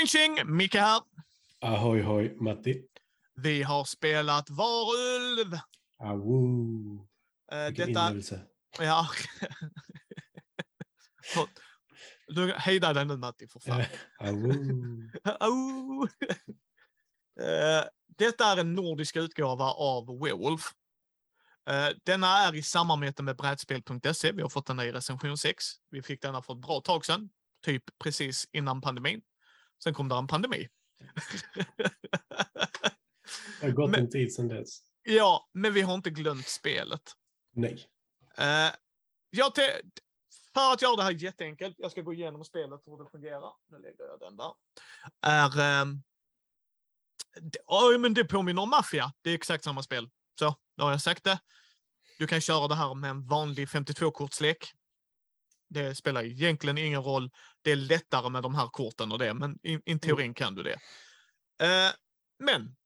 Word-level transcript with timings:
Tjing 0.00 0.36
tjing! 0.36 0.56
Micke 0.56 0.74
här. 0.74 1.02
Ahoy 1.60 2.02
hoj, 2.02 2.36
Matti. 2.40 2.82
Vi 3.34 3.62
har 3.62 3.84
spelat 3.84 4.50
Varulv. 4.50 5.58
Awoo. 5.98 7.08
Eh, 7.52 7.66
Vilken 7.66 7.88
detta... 7.88 8.00
inlevelse. 8.00 8.40
Ja. 8.78 9.08
du, 12.28 12.52
hejda 12.52 12.92
dig 12.92 13.04
nu 13.04 13.16
Matti, 13.16 13.48
för 13.48 13.60
fan. 13.60 13.82
Awoo. 14.18 15.08
Au! 15.40 16.08
Eh, 17.40 17.84
Detta 18.18 18.44
är 18.44 18.56
en 18.56 18.74
nordisk 18.74 19.16
utgåva 19.16 19.64
av 19.64 20.20
Werewolf. 20.22 20.62
Eh, 21.70 21.88
Denna 22.04 22.38
är 22.38 22.54
i 22.54 22.62
samarbete 22.62 23.22
med 23.22 23.36
brädspel.se. 23.36 24.32
Vi 24.32 24.42
har 24.42 24.48
fått 24.48 24.66
den 24.66 24.80
i 24.80 24.92
recension 24.92 25.38
6. 25.38 25.64
Vi 25.90 26.02
fick 26.02 26.22
denna 26.22 26.42
för 26.42 26.52
ett 26.52 26.60
bra 26.60 26.80
tag 26.80 27.04
sedan, 27.04 27.30
typ 27.64 27.84
precis 27.98 28.48
innan 28.52 28.80
pandemin. 28.80 29.22
Sen 29.84 29.94
kom 29.94 30.08
det 30.08 30.14
en 30.14 30.26
pandemi. 30.26 30.68
Det 33.60 33.66
har 33.66 33.70
gått 33.70 33.90
Men- 33.90 34.00
en 34.00 34.10
tid 34.10 34.34
sedan 34.34 34.48
dess. 34.48 34.78
ja, 35.02 35.48
men 35.52 35.72
vi 35.72 35.80
har 35.80 35.94
inte 35.94 36.10
glömt 36.10 36.48
spelet. 36.48 37.12
Nej. 37.52 37.86
Eh, 38.38 38.70
jag 39.30 39.54
för 40.54 40.72
att 40.72 40.82
göra 40.82 40.96
det 40.96 41.02
här 41.02 41.10
jätteenkelt, 41.10 41.74
jag 41.78 41.90
ska 41.90 42.00
gå 42.02 42.12
igenom 42.12 42.44
spelet 42.44 42.80
hur 42.86 43.04
det 43.04 43.10
fungerar. 43.10 43.52
Nu 43.70 43.78
lägger 43.78 44.04
jag 44.04 44.20
den 44.20 44.36
där. 44.36 44.52
Är, 45.22 45.60
ehm, 45.60 46.02
det, 47.40 47.58
oj, 47.66 47.98
men 47.98 48.14
det 48.14 48.24
påminner 48.24 48.62
om 48.62 48.70
Mafia. 48.70 49.12
Det 49.22 49.30
är 49.30 49.34
exakt 49.34 49.64
samma 49.64 49.82
spel. 49.82 50.10
Så, 50.38 50.54
då 50.76 50.84
har 50.84 50.90
jag 50.90 51.02
sagt 51.02 51.24
det. 51.24 51.38
Du 52.18 52.26
kan 52.26 52.40
köra 52.40 52.68
det 52.68 52.74
här 52.74 52.94
med 52.94 53.10
en 53.10 53.26
vanlig 53.26 53.68
52-kortslek. 53.68 54.56
Det 55.70 55.94
spelar 55.94 56.24
egentligen 56.24 56.78
ingen 56.78 57.02
roll. 57.02 57.30
Det 57.62 57.72
är 57.72 57.76
lättare 57.76 58.30
med 58.30 58.42
de 58.42 58.54
här 58.54 58.66
korten 58.66 59.12
och 59.12 59.18
det, 59.18 59.34
men 59.34 59.58
i, 59.62 59.80
i 59.84 59.98
teorin 59.98 60.34
kan 60.34 60.54
du 60.54 60.62
det. 60.62 60.78
Eh, 61.66 61.92
men 62.38 62.76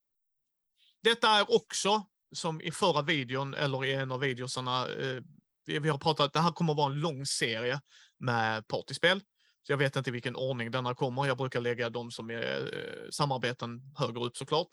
detta 1.03 1.29
är 1.29 1.55
också 1.55 2.07
som 2.33 2.61
i 2.61 2.71
förra 2.71 3.03
videon, 3.03 3.55
eller 3.55 3.85
i 3.85 3.95
en 3.95 4.13
av 4.13 4.21
videosarna, 4.21 4.89
eh, 4.89 5.23
vi, 5.67 5.79
vi 5.79 5.89
har 5.89 5.99
pratat, 5.99 6.33
det 6.33 6.41
här 6.41 6.53
kommer 6.53 6.73
att 6.73 6.77
vara 6.77 6.93
en 6.93 7.01
lång 7.01 7.27
serie 7.27 7.81
med 8.19 8.69
partyspel. 8.69 9.21
Så 9.63 9.73
jag 9.73 9.77
vet 9.77 9.97
inte 9.97 10.11
i 10.11 10.13
vilken 10.13 10.37
ordning 10.37 10.71
denna 10.71 10.95
kommer. 10.95 11.27
Jag 11.27 11.39
brukar 11.39 11.61
lägga 11.61 11.91
de 11.91 12.11
som 12.11 12.31
är 12.31 12.77
eh, 12.77 13.11
samarbeten 13.11 13.81
högre 13.99 14.25
upp 14.25 14.37
såklart. 14.37 14.69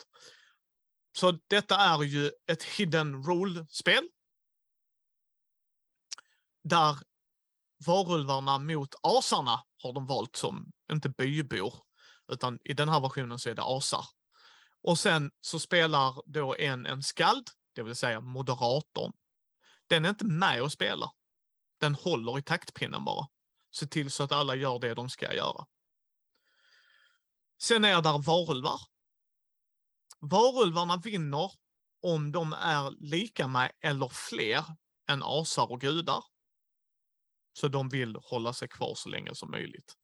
Så 1.18 1.38
detta 1.48 1.76
är 1.76 2.02
ju 2.02 2.30
ett 2.46 2.62
hidden 2.62 3.22
rule-spel. 3.24 4.08
Där 6.64 6.96
varulvarna 7.86 8.58
mot 8.58 8.94
asarna 9.02 9.62
har 9.82 9.92
de 9.92 10.06
valt 10.06 10.36
som, 10.36 10.72
inte 10.92 11.08
bybor, 11.08 11.74
utan 12.32 12.58
i 12.64 12.74
den 12.74 12.88
här 12.88 13.00
versionen 13.00 13.38
så 13.38 13.50
är 13.50 13.54
det 13.54 13.62
asar. 13.64 14.04
Och 14.82 14.98
sen 14.98 15.30
så 15.40 15.58
spelar 15.58 16.22
då 16.26 16.56
en 16.56 16.86
en 16.86 17.02
skald, 17.02 17.50
det 17.74 17.82
vill 17.82 17.96
säga 17.96 18.20
moderatorn. 18.20 19.12
Den 19.86 20.04
är 20.04 20.08
inte 20.08 20.24
med 20.24 20.62
och 20.62 20.72
spelar. 20.72 21.10
Den 21.80 21.94
håller 21.94 22.38
i 22.38 22.42
taktpinnen 22.42 23.04
bara. 23.04 23.26
Se 23.74 23.86
till 23.86 24.10
så 24.10 24.22
att 24.22 24.32
alla 24.32 24.54
gör 24.54 24.78
det 24.78 24.94
de 24.94 25.10
ska 25.10 25.34
göra. 25.34 25.66
Sen 27.62 27.84
är 27.84 28.02
där 28.02 28.18
varulvar. 28.18 28.80
Varulvarna 30.20 30.96
vinner 30.96 31.52
om 32.02 32.32
de 32.32 32.52
är 32.52 32.90
lika 32.90 33.48
med 33.48 33.72
eller 33.80 34.08
fler 34.08 34.64
än 35.08 35.22
asar 35.22 35.72
och 35.72 35.80
gudar. 35.80 36.24
Så 37.52 37.68
de 37.68 37.88
vill 37.88 38.16
hålla 38.22 38.52
sig 38.52 38.68
kvar 38.68 38.94
så 38.94 39.08
länge 39.08 39.34
som 39.34 39.50
möjligt. 39.50 39.94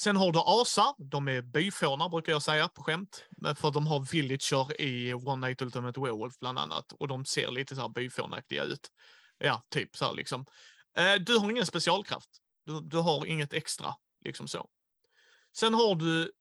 Sen 0.00 0.16
har 0.16 0.32
du 0.32 0.38
asar, 0.46 0.94
de 0.98 1.28
är 1.28 1.42
byfånar 1.42 2.08
brukar 2.08 2.32
jag 2.32 2.42
säga 2.42 2.68
på 2.68 2.82
skämt. 2.82 3.24
För 3.56 3.70
de 3.70 3.86
har 3.86 4.00
villager 4.00 4.80
i 4.80 5.14
One 5.14 5.46
Night 5.46 5.62
Ultimate 5.62 6.00
Werewolf 6.00 6.38
bland 6.38 6.58
annat. 6.58 6.92
Och 6.92 7.08
de 7.08 7.24
ser 7.24 7.50
lite 7.50 7.74
så 7.74 7.80
här 7.80 7.88
byfånaktiga 7.88 8.64
ut. 8.64 8.88
Ja, 9.38 9.62
typ 9.70 9.96
så 9.96 10.04
här 10.04 10.14
liksom. 10.14 10.46
Eh, 10.98 11.14
du 11.14 11.38
har 11.38 11.50
ingen 11.50 11.66
specialkraft. 11.66 12.28
Du, 12.66 12.80
du 12.80 12.96
har 12.96 13.26
inget 13.26 13.52
extra, 13.52 13.94
liksom 14.24 14.48
så. 14.48 14.68
Sen 15.56 15.74
har 15.74 15.94
du, 15.94 16.32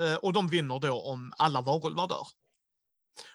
eh, 0.00 0.14
och 0.14 0.32
de 0.32 0.48
vinner 0.48 0.78
då 0.78 1.02
om 1.02 1.32
alla 1.38 1.60
varulvar 1.60 2.08
dör. 2.08 2.26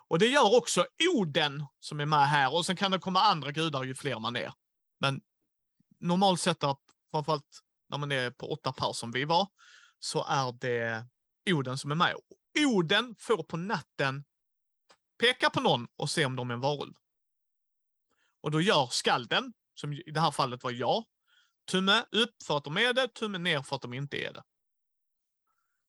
Och 0.08 0.20
det 0.20 0.28
gör 0.28 0.58
också 0.58 0.86
Oden 1.16 1.66
som 1.80 2.00
är 2.00 2.06
med 2.06 2.28
här. 2.28 2.54
Och 2.54 2.66
sen 2.66 2.76
kan 2.76 2.92
det 2.92 3.00
komma 3.00 3.22
andra 3.22 3.52
gudar 3.52 3.84
ju 3.84 3.96
fler 3.96 4.20
man 4.20 4.36
är. 4.36 4.54
Men 5.00 5.22
normalt 6.02 6.40
sett, 6.40 6.64
att, 6.64 6.82
framförallt 7.12 7.60
när 7.90 7.98
man 7.98 8.12
är 8.12 8.32
på 8.32 8.52
åtta 8.52 8.74
par 8.74 8.94
som 8.94 9.12
vi 9.12 9.26
var, 9.26 9.48
så 10.00 10.26
är 10.28 10.52
det 10.52 11.06
Oden 11.50 11.78
som 11.78 11.92
är 11.92 11.96
med. 11.96 12.16
Oden 12.60 13.16
får 13.20 13.44
på 13.44 13.58
natten 13.58 14.24
peka 15.20 15.50
på 15.50 15.62
någon 15.62 15.88
och 15.96 16.10
se 16.10 16.26
om 16.26 16.36
de 16.36 16.50
är 16.50 16.54
en 16.54 16.60
varulv. 16.62 16.94
Och 18.42 18.52
då 18.52 18.62
gör 18.62 18.88
skalden, 18.92 19.54
som 19.74 19.94
i 19.94 20.12
det 20.12 20.20
här 20.20 20.32
fallet 20.32 20.64
var 20.64 20.72
jag, 20.72 21.04
tumme 21.72 22.06
upp 22.12 22.44
för 22.44 22.58
att 22.58 22.64
de 22.64 22.78
är 22.78 22.94
det, 22.94 23.08
tumme 23.08 23.38
ner 23.38 23.62
för 23.62 23.76
att 23.76 23.82
de 23.82 23.94
inte 23.94 24.18
är 24.18 24.34
det. 24.34 24.44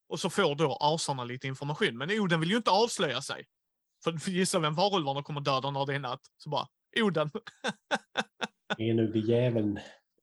Och 0.09 0.21
så 0.21 0.31
får 0.31 0.55
då 0.55 0.79
asarna 0.81 1.25
lite 1.25 1.47
information. 1.47 1.99
Men 1.99 2.11
Oden 2.11 2.41
vill 2.41 2.51
ju 2.51 2.57
inte 2.57 2.71
avslöja 2.71 3.23
sig. 3.23 3.47
För 4.05 4.31
gissa 4.31 4.59
vem 4.59 4.75
varulvarna 4.75 5.23
kommer 5.23 5.41
döda 5.41 5.71
när 5.71 5.87
det 5.87 5.95
är 5.95 5.99
natt? 5.99 6.21
Så 6.37 6.51
bara, 6.51 6.69
Oden. 7.01 7.31
Enögde 8.79 9.19
jäveln. 9.19 9.81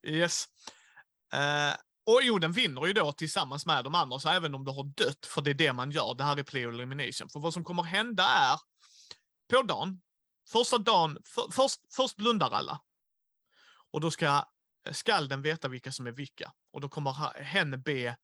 Yes. 0.08 0.46
Uh, 1.34 1.76
och 2.06 2.22
Oden 2.24 2.52
vinner 2.52 2.86
ju 2.86 2.94
då 2.94 3.12
tillsammans 3.12 3.66
med 3.66 3.84
de 3.84 3.96
andra, 3.96 4.20
så 4.20 4.30
även 4.30 4.56
om 4.56 4.66
du 4.66 4.72
har 4.72 4.84
dött, 4.84 5.26
för 5.26 5.42
det 5.42 5.50
är 5.50 5.54
det 5.54 5.74
man 5.74 5.92
gör. 5.92 6.14
Det 6.14 6.24
här 6.24 6.38
är 6.38 6.44
play 6.44 6.64
elimination. 6.64 7.30
För 7.30 7.40
vad 7.40 7.54
som 7.54 7.64
kommer 7.64 7.84
hända 7.84 8.24
är, 8.24 8.60
på 9.50 9.62
dagen, 9.62 10.02
första 10.52 10.78
dagen, 10.78 11.18
för, 11.26 11.52
först, 11.52 11.80
först 11.96 12.16
blundar 12.16 12.52
alla. 12.52 12.82
Och 13.92 14.02
då 14.02 14.12
ska 14.12 14.26
eh, 14.88 14.94
skalden 14.94 15.42
veta 15.42 15.68
vilka 15.68 15.92
som 15.92 16.08
är 16.08 16.12
vilka. 16.12 16.52
Och 16.74 16.82
då 16.82 16.90
kommer 16.90 17.44
hen 17.44 17.82
be 17.82 18.18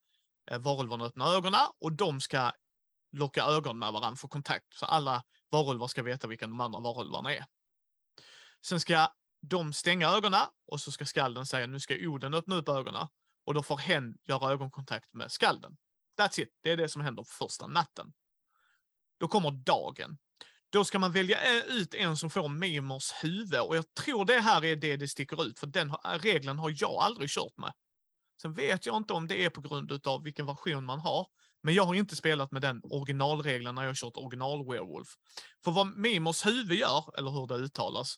eh, 0.52 0.59
varulvarna 0.59 1.06
öppna 1.06 1.25
ögonen 1.25 1.68
och 1.80 1.94
de 1.94 2.22
ska 2.22 2.52
locka 3.12 3.44
ögon 3.44 3.80
med 3.80 3.94
varandra 3.94 4.16
för 4.18 4.28
kontakt. 4.28 4.74
Så 4.74 4.85
alla 4.85 5.24
varulvar 5.52 5.88
ska 5.88 6.03
veta 6.03 6.28
vilka 6.28 6.47
de 6.47 6.62
andra 6.62 6.80
varulvarna 6.80 7.34
är. 7.34 7.46
Sen 8.66 8.80
ska 8.80 9.08
de 9.50 9.73
stänga 9.73 10.09
ögonen 10.09 10.47
och 10.67 10.81
så 10.81 10.91
ska 10.91 11.06
skalden 11.06 11.45
säga 11.45 11.67
nu 11.67 11.79
ska 11.79 11.95
Oden 11.95 12.33
öppna 12.33 12.56
upp 12.56 12.69
ögonen 12.69 13.07
och 13.45 13.53
då 13.53 13.63
får 13.63 13.78
hen 13.78 14.17
göra 14.28 14.51
ögonkontakt 14.51 15.13
med 15.13 15.31
skalden. 15.31 15.78
That's 16.19 16.39
it. 16.39 16.50
Det 16.63 16.72
är 16.72 16.78
det 16.78 16.89
som 16.89 17.01
händer 17.01 17.23
första 17.23 17.67
natten. 17.67 18.13
Då 19.19 19.28
kommer 19.28 19.51
dagen. 19.51 20.17
Då 20.69 20.85
ska 20.85 21.00
man 21.00 21.11
välja 21.11 21.57
eh, 21.57 21.66
ut 21.66 21.94
en 21.94 22.17
som 22.17 22.29
får 22.29 22.50
Mimors 22.50 23.11
huvud 23.23 23.59
och 23.59 23.78
jag 23.78 23.94
tror 23.94 24.25
det 24.25 24.39
här 24.39 24.66
är 24.66 24.75
det 24.75 24.97
det 24.97 25.07
sticker 25.07 25.45
ut 25.45 25.59
för 25.59 25.67
den 25.67 25.89
eh, 25.89 25.95
regeln 26.19 26.59
har 26.59 26.73
jag 26.78 26.91
aldrig 26.91 27.29
kört 27.29 27.57
med. 27.57 27.73
Sen 28.41 28.53
vet 28.53 28.85
jag 28.85 28.97
inte 28.97 29.13
om 29.13 29.28
det 29.28 29.45
är 29.45 29.50
på 29.50 29.61
grund 29.61 30.07
av 30.07 30.23
vilken 30.23 30.45
version 30.45 30.85
man 30.85 31.00
har. 31.00 31.28
Men 31.63 31.73
jag 31.73 31.85
har 31.85 31.95
inte 31.95 32.16
spelat 32.16 32.51
med 32.51 32.61
den 32.61 32.81
originalregeln 32.84 33.75
när 33.75 33.81
jag 33.81 33.89
har 33.89 33.95
kört 33.95 34.17
original 34.17 34.66
Werewolf. 34.66 35.07
För 35.63 35.72
vad 35.72 35.97
Mimors 35.97 36.45
huvud 36.45 36.78
gör, 36.78 37.19
eller 37.19 37.31
hur 37.31 37.47
det 37.47 37.55
uttalas, 37.55 38.16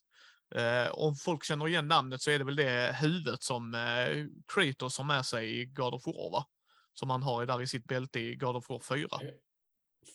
Eh, 0.55 0.91
om 0.91 1.15
folk 1.15 1.43
känner 1.43 1.67
igen 1.67 1.87
namnet 1.87 2.21
så 2.21 2.31
är 2.31 2.39
det 2.39 2.45
väl 2.45 2.55
det 2.55 2.95
huvudet 3.01 3.43
som 3.43 3.75
eh, 3.75 4.25
Kratos 4.53 4.97
har 4.97 5.05
med 5.05 5.25
sig 5.25 5.59
i 5.61 5.65
God 5.65 5.93
of 5.93 6.05
War, 6.05 6.31
va? 6.31 6.45
Som 6.93 7.09
han 7.09 7.23
har 7.23 7.45
där 7.45 7.61
i 7.61 7.67
sitt 7.67 7.85
bälte 7.85 8.19
i 8.19 8.35
God 8.35 8.55
of 8.55 8.69
War 8.69 8.79
4. 8.79 9.07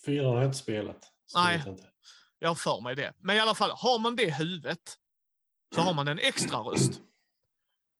Fyra 0.05 0.27
har 0.27 0.35
jag 0.35 0.45
inte 0.45 0.57
spelat. 0.57 1.11
Nej. 1.35 1.61
jag 1.65 1.73
inte. 1.73 1.89
Jag 2.39 2.49
har 2.49 2.55
för 2.55 2.81
mig 2.81 2.95
det. 2.95 3.13
Men 3.17 3.35
i 3.35 3.39
alla 3.39 3.55
fall, 3.55 3.71
har 3.71 3.99
man 3.99 4.15
det 4.15 4.33
huvudet 4.33 4.97
så 5.75 5.81
har 5.81 5.93
man 5.93 6.07
en 6.07 6.19
extra 6.19 6.57
röst. 6.57 7.01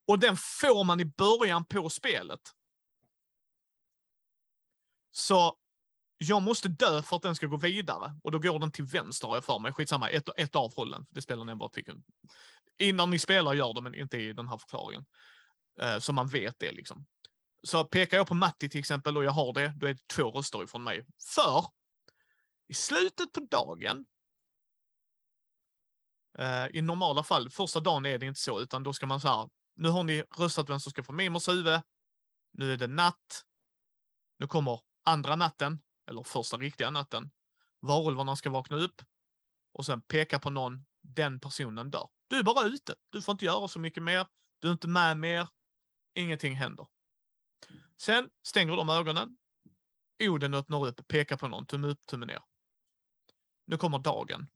Och 0.07 0.19
den 0.19 0.37
får 0.37 0.83
man 0.83 0.99
i 0.99 1.05
början 1.05 1.65
på 1.65 1.89
spelet. 1.89 2.41
Så 5.11 5.57
jag 6.23 6.41
måste 6.41 6.67
dö 6.67 7.01
för 7.01 7.15
att 7.15 7.21
den 7.21 7.35
ska 7.35 7.47
gå 7.47 7.57
vidare. 7.57 8.19
Och 8.23 8.31
då 8.31 8.39
går 8.39 8.59
den 8.59 8.71
till 8.71 8.85
vänster 8.85 9.27
har 9.27 9.35
jag 9.35 9.45
för 9.45 9.59
mig. 9.59 9.73
Skitsamma, 9.73 10.09
ett, 10.09 10.29
ett 10.37 10.55
av 10.55 10.75
hållen. 10.75 11.05
Det 11.09 11.21
spelar 11.21 11.51
enbart 11.51 11.77
vilken. 11.77 12.03
Innan 12.79 13.09
ni 13.09 13.19
spelar 13.19 13.53
gör 13.53 13.73
det, 13.73 13.81
men 13.81 13.95
inte 13.95 14.17
i 14.17 14.33
den 14.33 14.47
här 14.47 14.57
förklaringen. 14.57 15.05
Eh, 15.81 15.99
så 15.99 16.13
man 16.13 16.27
vet 16.27 16.59
det 16.59 16.71
liksom. 16.71 17.05
Så 17.63 17.83
pekar 17.83 18.17
jag 18.17 18.27
på 18.27 18.33
Matti 18.33 18.69
till 18.69 18.79
exempel 18.79 19.17
och 19.17 19.23
jag 19.23 19.31
har 19.31 19.53
det, 19.53 19.73
då 19.75 19.87
är 19.87 19.93
det 19.93 20.07
två 20.07 20.31
röster 20.31 20.63
ifrån 20.63 20.83
mig. 20.83 21.05
För 21.35 21.65
i 22.67 22.73
slutet 22.73 23.31
på 23.31 23.39
dagen 23.39 24.05
eh, 26.39 26.67
I 26.73 26.81
normala 26.81 27.23
fall, 27.23 27.49
första 27.49 27.79
dagen 27.79 28.05
är 28.05 28.17
det 28.17 28.25
inte 28.25 28.39
så, 28.39 28.59
utan 28.59 28.83
då 28.83 28.93
ska 28.93 29.05
man 29.05 29.21
så 29.21 29.27
här, 29.27 29.49
nu 29.75 29.89
har 29.89 30.03
ni 30.03 30.23
röstat 30.37 30.69
vem 30.69 30.79
som 30.79 30.89
ska 30.89 31.03
få 31.03 31.13
Mimers 31.13 31.49
huvud. 31.49 31.81
Nu 32.51 32.73
är 32.73 32.77
det 32.77 32.87
natt. 32.87 33.43
Nu 34.39 34.47
kommer 34.47 34.79
andra 35.03 35.35
natten, 35.35 35.81
eller 36.09 36.23
första 36.23 36.57
riktiga 36.57 36.91
natten. 36.91 37.31
Varulvarna 37.79 38.35
ska 38.35 38.49
vakna 38.49 38.77
upp 38.77 39.01
och 39.73 39.85
sen 39.85 40.01
peka 40.01 40.39
på 40.39 40.49
någon, 40.49 40.85
den 41.01 41.39
personen 41.39 41.91
dör. 41.91 42.09
Du 42.27 42.39
är 42.39 42.43
bara 42.43 42.63
ute. 42.63 42.95
Du 43.09 43.21
får 43.21 43.31
inte 43.31 43.45
göra 43.45 43.67
så 43.67 43.79
mycket 43.79 44.03
mer. 44.03 44.27
Du 44.59 44.67
är 44.67 44.71
inte 44.71 44.87
med 44.87 45.17
mer. 45.17 45.47
Ingenting 46.15 46.55
händer. 46.55 46.87
Sen 47.97 48.29
stänger 48.43 48.75
de 48.75 48.89
ögonen. 48.89 49.37
Oden 50.23 50.53
öppnar 50.53 50.87
upp, 50.87 51.07
pekar 51.07 51.37
på 51.37 51.47
någon, 51.47 51.65
tumme 51.65 51.87
upp, 51.87 52.05
tumme 52.05 52.25
ner. 52.25 52.41
Nu 53.65 53.77
kommer 53.77 53.99
dagen. 53.99 54.47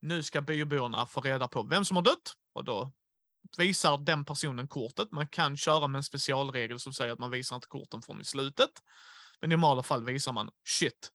Nu 0.00 0.22
ska 0.22 0.40
byborna 0.40 1.06
få 1.06 1.20
reda 1.20 1.48
på 1.48 1.62
vem 1.62 1.84
som 1.84 1.96
har 1.96 2.04
dött 2.04 2.36
och 2.52 2.64
då 2.64 2.92
visar 3.58 3.98
den 3.98 4.24
personen 4.24 4.68
kortet. 4.68 5.12
Man 5.12 5.28
kan 5.28 5.56
köra 5.56 5.88
med 5.88 5.98
en 5.98 6.02
specialregel 6.02 6.80
som 6.80 6.92
säger 6.92 7.12
att 7.12 7.18
man 7.18 7.30
visar 7.30 7.56
inte 7.56 7.68
korten 7.68 8.02
från 8.02 8.20
i 8.20 8.24
slutet. 8.24 8.70
Men 9.40 9.52
i 9.52 9.56
normala 9.56 9.82
fall 9.82 10.04
visar 10.04 10.32
man 10.32 10.50
shit, 10.68 11.10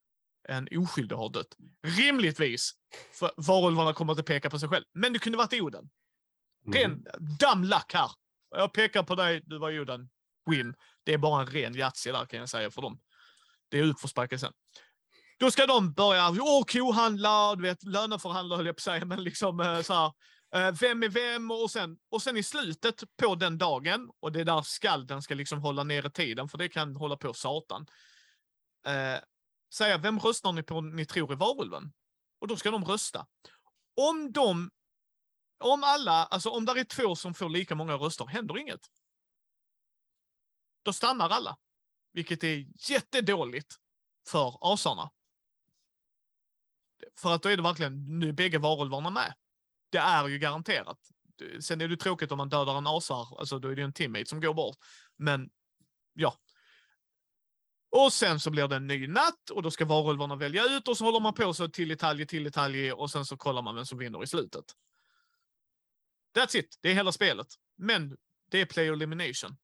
en 0.50 0.68
oskyldig 0.72 1.16
har 1.16 1.30
dött. 1.30 1.56
Rimligtvis, 1.88 2.72
för 3.14 3.32
varulvarna 3.38 3.94
kommer 3.94 4.14
inte 4.14 4.24
peka 4.24 4.50
på 4.50 4.60
sig 4.60 4.70
själv. 4.70 4.86
Men 4.94 5.14
det 5.14 5.20
kunde 5.20 5.38
varit 5.38 5.54
Oden. 5.54 5.90
Mm. 6.68 6.80
Ren 6.80 7.06
dumb 7.40 7.66
luck 7.66 7.94
här. 7.94 8.12
Jag 8.56 8.74
pekar 8.74 9.04
på 9.04 9.16
dig, 9.16 9.42
du 9.46 9.60
var 9.60 9.80
Oden. 9.80 10.10
Win. 10.52 10.76
Det 11.04 11.14
är 11.14 11.18
bara 11.18 11.42
en 11.42 11.48
ren 11.48 11.76
Yatzy 11.76 12.12
där 12.12 12.26
kan 12.26 12.40
jag 12.40 12.50
säga 12.50 12.72
för 12.72 12.82
dem. 12.82 13.00
Det 13.70 13.80
är 13.80 13.84
utförsbacke 13.84 14.40
sen. 14.40 14.54
Då 15.40 15.52
ska 15.52 15.66
de 15.68 15.94
börja 15.94 16.30
åh, 16.30 16.64
kohandla, 16.64 17.56
du 17.56 17.62
vet, 17.62 17.84
löneförhandla 17.84 18.56
höll 18.56 18.66
jag 18.66 18.76
på 18.76 18.80
att 18.80 18.84
säga, 18.84 19.06
men 19.06 19.24
liksom 19.24 19.60
eh, 19.60 19.82
så 19.82 19.94
här. 19.94 20.12
eh, 20.56 20.76
Vem 20.80 21.04
är 21.04 21.10
vem? 21.10 21.52
Och 21.52 21.72
sen, 21.72 21.98
och 22.12 22.22
sen 22.22 22.38
i 22.38 22.44
slutet 22.44 23.04
på 23.22 23.36
den 23.36 23.58
dagen, 23.58 24.10
och 24.20 24.32
det 24.32 24.40
är 24.40 24.46
där 24.46 24.62
skalden 24.62 25.22
ska 25.22 25.36
liksom 25.36 25.60
hålla 25.60 25.84
nere 25.84 26.10
tiden, 26.10 26.50
för 26.50 26.58
det 26.58 26.70
kan 26.70 26.96
hålla 26.96 27.18
på 27.18 27.34
satan. 27.34 27.86
Eh, 28.86 29.20
säga, 29.74 29.98
vem 29.98 30.20
röstar 30.20 30.52
ni 30.52 30.64
på 30.64 30.82
ni 30.82 31.06
tror 31.06 31.32
är 31.32 31.36
varulven? 31.36 31.94
Och 32.40 32.48
då 32.48 32.58
ska 32.58 32.72
de 32.72 32.86
rösta. 32.86 33.28
Om 33.96 34.32
de, 34.32 34.72
om 35.60 35.84
alla, 35.84 36.26
alltså 36.26 36.50
om 36.50 36.66
där 36.66 36.78
är 36.78 36.84
två 36.84 37.16
som 37.16 37.34
får 37.34 37.50
lika 37.50 37.76
många 37.76 37.94
röster, 37.94 38.26
händer 38.26 38.58
inget. 38.58 38.88
Då 40.84 40.94
stannar 40.94 41.30
alla. 41.30 41.58
Vilket 42.12 42.44
är 42.44 42.66
jättedåligt 42.90 43.76
för 44.28 44.58
asarna. 44.62 45.12
För 47.18 47.32
att 47.32 47.44
då 47.44 47.50
är 47.50 47.58
det 47.58 47.64
verkligen, 47.64 48.20
nu 48.20 48.30
är 48.30 48.34
bägge 48.34 48.58
varulvarna 48.58 49.10
med. 49.10 49.34
Det 49.90 49.98
är 49.98 50.28
ju 50.28 50.40
garanterat. 50.40 51.00
Sen 51.62 51.82
är 51.82 51.88
det 51.88 51.98
tråkigt 51.98 52.32
om 52.32 52.38
man 52.38 52.50
dödar 52.50 52.78
en 52.78 52.88
asar, 52.88 53.40
alltså 53.40 53.60
då 53.60 53.68
är 53.68 53.76
det 53.76 53.82
ju 53.82 53.86
en 53.86 53.94
teammate 53.94 54.26
som 54.26 54.42
går 54.42 54.54
bort. 54.54 54.78
Men, 55.18 55.50
ja. 56.14 56.38
Och 57.96 58.14
sen 58.14 58.40
så 58.40 58.52
blir 58.52 58.68
det 58.68 58.76
en 58.76 58.88
ny 58.88 59.08
natt 59.08 59.50
och 59.50 59.62
då 59.62 59.72
ska 59.72 59.86
varulvarna 59.86 60.36
välja 60.36 60.64
ut 60.64 60.88
och 60.88 60.98
så 60.98 61.06
håller 61.06 61.20
man 61.20 61.34
på 61.34 61.54
så 61.54 61.68
till 61.68 61.90
detalj, 61.90 62.28
till 62.28 62.44
detalj 62.44 62.92
och 62.92 63.12
sen 63.12 63.26
så 63.26 63.38
kollar 63.38 63.62
man 63.62 63.76
vem 63.76 63.86
som 63.86 63.98
vinner 63.98 64.24
i 64.24 64.28
slutet. 64.28 64.66
That's 66.38 66.58
it, 66.58 66.78
det 66.82 66.90
är 66.90 66.94
hela 66.94 67.12
spelet. 67.12 67.48
Men 67.78 68.18
det 68.52 68.62
är 68.62 68.66
player 68.66 68.94
elimination. 68.94 69.58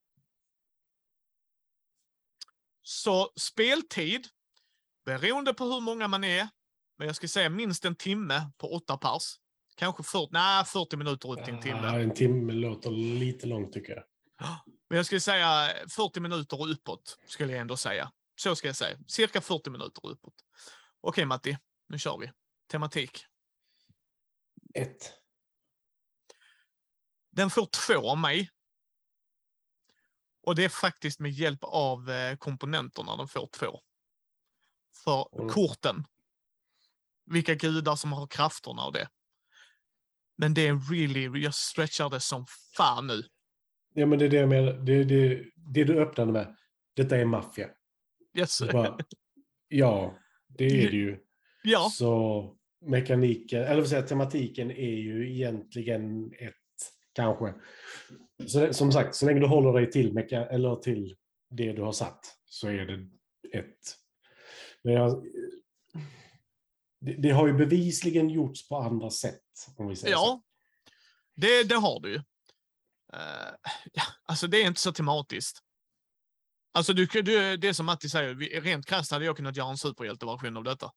Så 2.82 3.32
speltid, 3.36 4.28
beroende 5.06 5.54
på 5.54 5.66
hur 5.66 5.82
många 5.82 6.08
man 6.08 6.24
är, 6.24 6.50
men 6.98 7.08
jag 7.08 7.16
ska 7.16 7.28
säga 7.28 7.50
minst 7.50 7.86
en 7.86 7.96
timme 7.96 8.52
på 8.58 8.74
åtta 8.74 8.98
pers. 8.98 9.40
Kanske 9.76 10.04
40, 10.04 10.28
nej, 10.32 10.66
40 10.66 10.98
minuter 10.98 11.32
upp 11.32 11.46
till 11.46 11.54
en 11.54 11.62
timme. 11.62 11.82
Ja, 11.84 12.00
en 12.00 12.14
timme 12.14 12.54
låter 12.54 12.92
lite 12.92 13.48
långt 13.48 13.74
tycker 13.74 13.94
jag. 13.96 14.04
Men 14.90 14.96
jag 14.96 15.06
skulle 15.06 15.22
säga 15.22 15.72
40 15.90 16.20
minuter 16.20 16.62
och 16.62 16.72
uppåt, 16.72 17.18
skulle 17.28 17.52
jag 17.52 17.62
ändå 17.62 17.78
säga. 17.78 18.12
Så 18.40 18.56
ska 18.56 18.68
jag 18.68 18.76
säga. 18.76 18.98
Cirka 19.08 19.42
40 19.42 19.70
minuter 19.70 20.08
uppåt. 20.08 20.34
Okej 21.02 21.26
Matti, 21.26 21.58
nu 21.88 22.00
kör 22.00 22.18
vi. 22.18 22.32
Tematik. 22.72 23.26
Ett. 24.74 25.14
Den 27.32 27.50
får 27.50 27.66
två 27.66 28.10
av 28.10 28.18
mig. 28.18 28.50
Och 30.42 30.56
det 30.56 30.66
är 30.66 30.70
faktiskt 30.70 31.20
med 31.20 31.32
hjälp 31.32 31.60
av 31.64 32.10
eh, 32.10 32.38
komponenterna 32.38 33.18
den 33.18 33.28
får 33.28 33.48
två. 33.48 33.80
För 35.04 35.36
Mm. 35.36 35.50
korten. 35.50 36.06
Vilka 37.26 37.56
gudar 37.56 37.96
som 37.96 38.14
har 38.14 38.28
krafterna 38.28 38.86
och 38.86 38.94
det. 38.94 39.10
Men 40.38 40.54
det 40.54 40.68
är 40.68 40.92
really, 40.92 41.42
jag 41.44 41.56
stretchar 41.56 42.10
det 42.10 42.20
som 42.20 42.46
fan 42.78 43.08
nu. 43.08 43.24
Ja, 43.94 44.06
men 44.06 44.20
det 44.20 44.26
är 44.26 44.30
det 44.30 44.38
jag 44.38 44.50
menar. 44.50 44.74
Det, 44.74 45.04
det, 45.04 45.52
det 45.56 45.84
du 45.84 46.00
öppnade 46.02 46.32
med. 46.32 46.58
Detta 46.96 47.18
är 47.18 47.26
maffia. 47.26 47.70
Yes. 48.38 48.62
Bara, 48.72 48.98
ja, 49.68 50.18
det 50.48 50.66
är 50.66 50.92
det 50.92 50.98
ju. 50.98 51.20
Ja, 51.64 51.90
Så 51.94 52.56
mekaniken, 52.86 53.64
eller 53.64 53.94
jag, 53.94 54.08
tematiken 54.08 54.72
är 54.72 54.96
ju 54.96 55.32
egentligen 55.32 56.34
ett, 56.40 56.56
kanske. 57.14 57.54
Så, 58.48 58.74
som 58.74 58.92
sagt, 58.92 59.16
så 59.16 59.26
länge 59.26 59.40
du 59.40 59.48
håller 59.48 59.74
dig 59.74 59.92
till, 59.92 60.14
meka, 60.14 60.46
eller 60.46 60.76
till 60.76 61.16
det 61.50 61.74
du 61.74 61.82
har 61.82 61.92
satt 61.92 62.36
så 62.46 62.68
är 62.68 62.86
det 62.86 63.10
ett. 63.58 63.96
Men 64.84 64.94
jag, 64.94 65.26
det, 67.00 67.14
det 67.14 67.30
har 67.30 67.48
ju 67.48 67.54
bevisligen 67.54 68.30
gjorts 68.30 68.70
på 68.70 68.78
andra 68.78 69.10
sätt, 69.10 69.44
om 69.76 69.88
vi 69.88 69.96
säger 69.96 70.16
så. 70.16 70.22
ja. 70.22 70.42
Det, 71.36 71.64
det 71.64 71.76
har 71.76 72.00
du 72.00 72.10
ju. 72.10 72.22
Eh, 73.14 73.54
ja, 73.94 74.04
alltså 74.26 74.48
det 74.48 74.62
är 74.62 74.68
inte 74.68 74.80
så 74.82 74.92
tematiskt. 74.92 75.60
Alltså 76.72 76.94
du, 76.94 77.06
du, 77.06 77.58
det 77.58 77.68
är 77.68 77.74
som 77.74 77.86
Matti 77.86 78.10
säger, 78.10 78.62
rent 78.62 78.86
krasst 78.86 79.12
hade 79.12 79.26
jag 79.26 79.36
kunnat 79.38 79.56
göra 79.58 79.70
en 79.70 79.78
superhjälteversion 79.78 80.58
av 80.58 80.64
detta. 80.64 80.92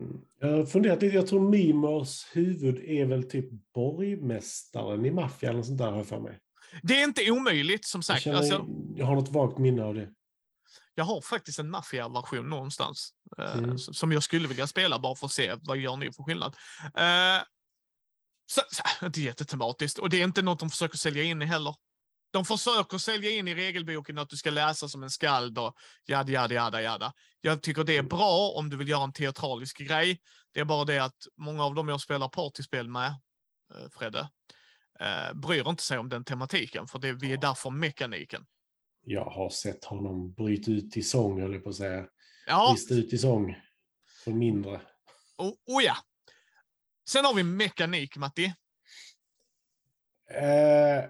Mm. 0.00 0.20
Jag 0.40 0.48
har 0.56 0.66
funderat 0.66 1.02
lite, 1.02 1.14
jag 1.16 1.26
tror 1.26 1.50
Mimos 1.50 2.26
huvud 2.32 2.78
är 2.84 3.04
väl 3.06 3.30
typ 3.30 3.46
borgmästaren 3.74 5.06
i 5.06 5.10
maffian 5.10 5.52
eller 5.54 5.62
sånt 5.62 5.78
där 5.78 5.90
har 5.90 5.96
jag 5.96 6.06
för 6.06 6.20
mig. 6.20 6.38
Det 6.82 7.00
är 7.00 7.04
inte 7.04 7.30
omöjligt 7.30 7.84
som 7.84 7.98
Jag, 7.98 8.04
sagt. 8.04 8.22
känner, 8.22 8.36
Alltså, 8.38 8.66
jag 8.96 9.06
har 9.06 9.14
något 9.14 9.28
vagt 9.28 9.58
minne 9.58 9.82
av 9.84 9.94
det. 9.94 10.08
jag 10.94 11.04
har 11.04 11.20
faktiskt 11.20 11.58
en 11.58 11.70
maffia-version 11.70 12.48
någonstans. 12.50 13.10
eh, 13.38 13.58
Mm. 13.58 13.74
s- 13.74 13.96
Som 13.98 14.12
jag 14.12 14.22
skulle 14.22 14.48
vilja 14.48 14.66
spela 14.66 14.98
bara 14.98 15.14
för 15.14 15.26
att 15.26 15.32
se 15.32 15.54
vad 15.62 15.76
gör 15.78 15.96
ni 15.96 16.12
för 16.12 16.22
skillnad. 16.22 16.56
Eh, 16.94 17.42
så, 18.50 18.60
så, 18.70 19.06
inte 19.06 19.20
jättetematiskt. 19.20 19.98
Och 19.98 20.10
det 20.10 20.20
är 20.20 20.24
inte 20.24 20.42
något 20.42 20.60
de 20.60 20.70
försöker 20.70 20.98
sälja 20.98 21.22
in 21.22 21.40
heller. 21.42 21.74
De 22.30 22.44
försöker 22.44 22.98
sälja 22.98 23.30
in 23.30 23.48
i 23.48 23.54
regelboken 23.54 24.18
att 24.18 24.28
du 24.28 24.36
ska 24.36 24.50
läsa 24.50 24.88
som 24.88 25.02
en 25.02 25.10
skald 25.10 25.58
och 25.58 25.74
jada, 26.06 26.32
jada, 26.32 26.54
jada, 26.54 26.82
jada. 26.82 27.12
Jag 27.40 27.62
tycker 27.62 27.84
det 27.84 27.96
är 27.96 28.02
bra 28.02 28.52
om 28.56 28.70
du 28.70 28.76
vill 28.76 28.88
göra 28.88 29.04
en 29.04 29.12
teatralisk 29.12 29.78
grej. 29.78 30.20
Det 30.52 30.60
är 30.60 30.64
bara 30.64 30.84
det 30.84 30.98
att 30.98 31.26
många 31.36 31.64
av 31.64 31.74
dem 31.74 31.88
jag 31.88 32.00
spelar 32.00 32.28
partyspel 32.28 32.88
med, 32.88 33.08
eh, 33.74 33.88
Fredde, 33.92 34.28
eh, 35.00 35.34
bryr 35.34 35.68
inte 35.68 35.82
sig 35.82 35.98
om 35.98 36.08
den 36.08 36.24
tematiken, 36.24 36.86
för 36.86 36.98
det, 36.98 37.12
vi 37.12 37.32
är 37.32 37.36
där 37.36 37.54
för 37.54 37.70
mekaniken. 37.70 38.46
Jag 39.04 39.24
har 39.24 39.50
sett 39.50 39.84
honom 39.84 40.32
bryta 40.32 40.70
ut 40.70 40.96
i 40.96 41.02
sång, 41.02 41.40
höll 41.40 41.52
jag 41.52 41.64
på 41.64 41.70
att 41.70 41.76
säga. 41.76 42.06
Ja, 42.46 42.72
Lista 42.72 42.94
ut 42.94 43.12
i 43.12 43.18
sång. 43.18 43.56
För 44.24 44.30
mindre. 44.30 44.80
och, 45.36 45.46
och 45.46 45.82
ja. 45.82 45.96
Sen 47.08 47.24
har 47.24 47.34
vi 47.34 47.42
mekanik, 47.42 48.16
Matti. 48.16 48.44
Eh, 50.30 51.04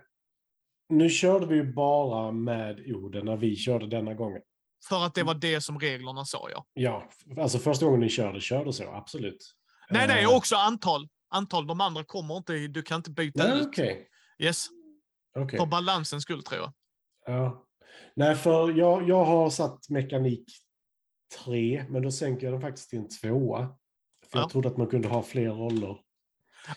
nu 0.88 1.08
körde 1.10 1.46
vi 1.46 1.62
bara 1.64 2.32
med 2.32 2.80
orden 2.94 3.24
när 3.26 3.36
vi 3.36 3.56
körde 3.56 3.86
denna 3.86 4.14
gången. 4.14 4.42
För 4.88 5.04
att 5.06 5.14
det 5.14 5.22
var 5.22 5.34
det 5.34 5.60
som 5.60 5.78
reglerna 5.80 6.24
sa, 6.24 6.50
ja. 6.50 6.64
Ja, 6.74 7.10
alltså 7.38 7.58
första 7.58 7.86
gången 7.86 8.00
ni 8.00 8.08
körde, 8.08 8.40
körde 8.40 8.72
så, 8.72 8.84
absolut. 8.92 9.54
Nej, 9.90 10.06
nej, 10.08 10.24
Eh, 10.24 10.36
också 10.36 10.56
antal. 10.56 11.08
Antal, 11.30 11.66
de 11.66 11.80
andra 11.80 12.04
kommer 12.04 12.36
inte, 12.36 12.52
du 12.52 12.82
kan 12.82 12.96
inte 12.96 13.10
byta 13.10 13.48
Nej, 13.48 13.60
ut. 13.60 13.66
okej. 13.66 14.08
Yes, 14.38 14.66
okej. 15.38 15.58
för 15.58 15.66
balansens 15.66 16.22
skull 16.22 16.42
tror 16.42 16.60
jag. 16.60 16.72
Ja. 17.26 17.64
Nej, 18.16 18.34
för 18.34 18.72
jag, 18.72 19.08
jag 19.08 19.24
har 19.24 19.50
satt 19.50 19.88
mekanik 19.88 20.44
3, 21.44 21.84
men 21.88 22.02
då 22.02 22.10
sänker 22.10 22.46
jag 22.46 22.54
den 22.54 22.60
faktiskt 22.60 22.90
till 22.90 22.98
en 22.98 23.08
tvåa. 23.08 23.58
För 24.30 24.38
Ja. 24.38 24.40
jag 24.40 24.50
trodde 24.50 24.68
att 24.68 24.76
man 24.76 24.86
kunde 24.86 25.08
ha 25.08 25.22
fler 25.22 25.50
roller. 25.50 25.96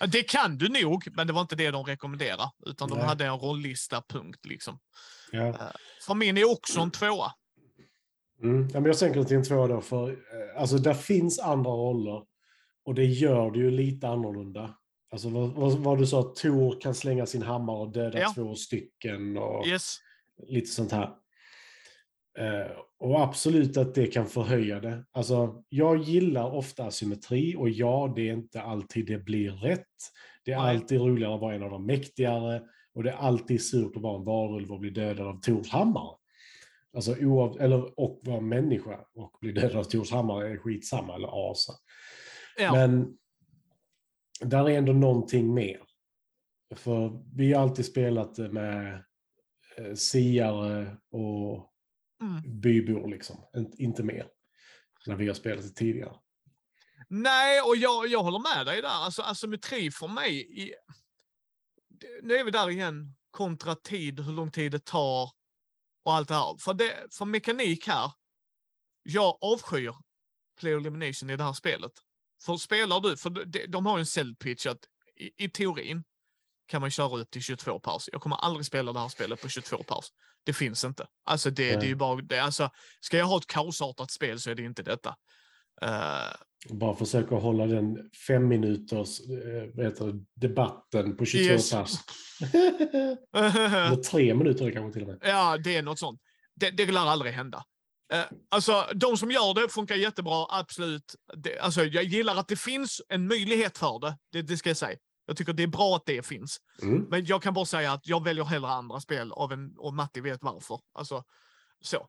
Det 0.07 0.23
kan 0.23 0.57
du 0.57 0.69
nog, 0.83 1.07
men 1.15 1.27
det 1.27 1.33
var 1.33 1.41
inte 1.41 1.55
det 1.55 1.71
de 1.71 1.83
rekommenderar. 1.83 2.49
Utan 2.65 2.89
de 2.89 2.97
Nej. 2.97 3.07
hade 3.07 3.25
en 3.25 3.37
rollista, 3.37 4.01
punkt 4.09 4.45
liksom. 4.45 4.79
Ja. 5.31 5.71
För 6.05 6.13
min 6.13 6.37
är 6.37 6.51
också 6.51 6.79
en 6.81 6.91
tvåa. 6.91 7.31
Mm. 8.43 8.67
Ja, 8.73 8.73
men 8.79 8.85
jag 8.85 8.95
sänker 8.95 9.23
till 9.23 9.37
en 9.37 9.43
tvåa 9.43 9.67
då, 9.67 9.81
för 9.81 10.09
eh, 10.09 10.15
alltså, 10.61 10.77
där 10.77 10.93
finns 10.93 11.39
andra 11.39 11.71
roller. 11.71 12.23
Och 12.85 12.95
det 12.95 13.05
gör 13.05 13.51
det 13.51 13.59
ju 13.59 13.71
lite 13.71 14.07
annorlunda. 14.07 14.75
Alltså 15.11 15.29
vad, 15.29 15.49
vad, 15.49 15.71
vad 15.73 15.97
du 15.99 16.07
sa, 16.07 16.23
Tor 16.23 16.81
kan 16.81 16.95
slänga 16.95 17.25
sin 17.25 17.41
hammare 17.41 17.77
och 17.77 17.91
döda 17.91 18.19
Ja. 18.19 18.31
två 18.35 18.55
stycken 18.55 19.37
och 19.37 19.67
Yes. 19.67 19.97
lite 20.47 20.67
sånt 20.69 20.91
här. 20.91 21.09
Eh, 22.39 22.71
och 22.99 23.21
absolut 23.21 23.77
att 23.77 23.95
det 23.95 24.07
kan 24.07 24.25
förhöja 24.25 24.79
det. 24.79 25.05
Alltså, 25.11 25.63
jag 25.69 25.97
gillar 25.97 26.51
ofta 26.51 26.85
asymmetri 26.85 27.55
och 27.55 27.69
ja, 27.69 28.13
det 28.15 28.29
är 28.29 28.33
inte 28.33 28.61
alltid 28.61 29.05
det 29.05 29.17
blir 29.17 29.51
rätt. 29.51 29.87
Det 30.45 30.51
är 30.51 30.57
alltid 30.57 31.01
roligare 31.01 31.35
att 31.35 31.41
vara 31.41 31.55
en 31.55 31.63
av 31.63 31.69
de 31.69 31.85
mäktigare 31.85 32.61
och 32.93 33.03
det 33.03 33.09
är 33.09 33.15
alltid 33.15 33.65
surt 33.65 33.95
att 33.95 34.01
vara 34.01 34.19
en 34.19 34.25
varulv 34.25 34.71
och 34.71 34.79
bli 34.79 34.89
dödad 34.89 35.27
av 35.27 35.41
Tors 35.41 35.69
hammare. 35.69 36.15
Alltså, 36.93 37.15
oav, 37.19 37.61
eller, 37.61 37.99
och 37.99 38.21
vara 38.23 38.41
människa 38.41 38.99
och 39.13 39.37
bli 39.41 39.51
dödad 39.51 39.75
av 39.75 39.83
Tors 39.83 40.11
hammare 40.11 40.49
är 40.49 40.57
skitsamma, 40.57 41.15
eller 41.15 41.51
asa. 41.51 41.73
Ja. 42.57 42.71
Men 42.71 43.17
där 44.41 44.69
är 44.69 44.77
ändå 44.77 44.93
någonting 44.93 45.53
mer. 45.53 45.81
För 46.75 47.23
vi 47.35 47.53
har 47.53 47.61
alltid 47.61 47.85
spelat 47.85 48.37
med 48.37 49.03
eh, 49.77 49.93
siare 49.93 50.97
och 51.11 51.70
Mm. 52.21 52.59
bybor, 52.61 53.09
liksom. 53.09 53.45
In- 53.57 53.73
Inte 53.77 54.03
mer. 54.03 54.27
när 55.05 55.15
vi 55.15 55.27
har 55.27 55.33
spelat 55.33 55.63
det 55.63 55.69
tidigare. 55.69 56.15
Nej, 57.09 57.61
och 57.61 57.75
jag, 57.75 58.07
jag 58.07 58.23
håller 58.23 58.55
med 58.55 58.65
dig 58.65 58.81
där. 58.81 58.89
Alltså 58.89 59.21
asymmetri 59.21 59.91
för 59.91 60.07
mig, 60.07 60.61
i, 60.61 60.73
nu 62.23 62.35
är 62.35 62.43
vi 62.43 62.51
där 62.51 62.69
igen, 62.69 63.15
kontra 63.31 63.75
tid, 63.75 64.19
hur 64.19 64.31
lång 64.33 64.51
tid 64.51 64.71
det 64.71 64.85
tar 64.85 65.31
och 66.03 66.13
allt 66.13 66.27
det 66.27 66.33
här. 66.33 66.57
För, 66.57 66.73
det, 66.73 67.07
för 67.13 67.25
mekanik 67.25 67.87
här, 67.87 68.11
jag 69.03 69.37
avskyr 69.41 69.95
play 70.59 70.73
elimination 70.73 71.29
i 71.29 71.35
det 71.37 71.43
här 71.43 71.53
spelet. 71.53 71.91
För 72.45 72.57
spelar 72.57 72.99
du, 72.99 73.17
för 73.17 73.29
de, 73.29 73.65
de 73.67 73.85
har 73.85 73.97
ju 73.97 73.99
en 73.99 74.05
sell 74.05 74.35
pitch 74.35 74.65
att 74.65 74.79
i, 75.15 75.45
i 75.45 75.49
teorin 75.49 76.03
kan 76.67 76.81
man 76.81 76.91
köra 76.91 77.19
ut 77.21 77.31
till 77.31 77.41
22 77.41 77.79
pers. 77.79 78.09
Jag 78.11 78.21
kommer 78.21 78.35
aldrig 78.35 78.65
spela 78.65 78.93
det 78.93 78.99
här 78.99 79.07
spelet 79.07 79.41
på 79.41 79.49
22 79.49 79.83
pers. 79.83 80.05
Det 80.43 80.53
finns 80.53 80.83
inte. 80.83 81.07
Alltså 81.25 81.49
det, 81.49 81.75
det 81.75 81.85
är 81.85 81.89
ju 81.89 81.95
bara, 81.95 82.21
det, 82.21 82.39
alltså, 82.39 82.69
ska 83.01 83.17
jag 83.17 83.25
ha 83.25 83.37
ett 83.37 83.47
kaosartat 83.47 84.11
spel 84.11 84.39
så 84.39 84.49
är 84.49 84.55
det 84.55 84.63
inte 84.63 84.83
detta. 84.83 85.15
Uh, 85.85 86.33
bara 86.69 86.95
försöka 86.95 87.35
hålla 87.35 87.67
den 87.67 88.09
fem 88.27 88.47
minuters 88.47 89.19
äh, 89.77 90.13
debatten 90.35 91.17
på 91.17 91.25
22 91.25 91.53
yes. 91.53 91.73
Eller 93.33 94.03
tre 94.03 94.33
minuter 94.33 94.71
kanske 94.71 94.93
till 94.93 95.01
och 95.01 95.07
med. 95.07 95.17
Ja, 95.21 95.57
det 95.57 95.77
är 95.77 95.81
något 95.81 95.99
sånt. 95.99 96.21
Det, 96.55 96.69
det 96.69 96.91
lär 96.91 97.05
aldrig 97.05 97.33
hända. 97.33 97.63
Uh, 98.13 98.23
alltså, 98.49 98.85
de 98.95 99.17
som 99.17 99.31
gör 99.31 99.53
det 99.53 99.69
funkar 99.69 99.95
jättebra, 99.95 100.45
absolut. 100.49 101.15
Det, 101.37 101.59
alltså, 101.59 101.85
jag 101.85 102.03
gillar 102.03 102.35
att 102.35 102.47
det 102.47 102.59
finns 102.59 103.01
en 103.09 103.27
möjlighet 103.27 103.77
för 103.77 103.99
det, 103.99 104.17
det, 104.31 104.41
det 104.41 104.57
ska 104.57 104.69
jag 104.69 104.77
säga. 104.77 104.97
Jag 105.31 105.37
tycker 105.37 105.53
det 105.53 105.63
är 105.63 105.67
bra 105.67 105.95
att 105.95 106.05
det 106.05 106.25
finns. 106.25 106.61
Mm. 106.81 107.07
Men 107.09 107.25
jag 107.25 107.43
kan 107.43 107.53
bara 107.53 107.65
säga 107.65 107.91
att 107.91 108.07
jag 108.07 108.23
väljer 108.23 108.43
hellre 108.43 108.69
andra 108.69 108.99
spel 108.99 109.31
av 109.31 109.51
en, 109.51 109.77
och 109.77 109.93
Matti 109.93 110.21
vet 110.21 110.43
varför. 110.43 110.79
Alltså, 110.93 111.23
så. 111.81 112.07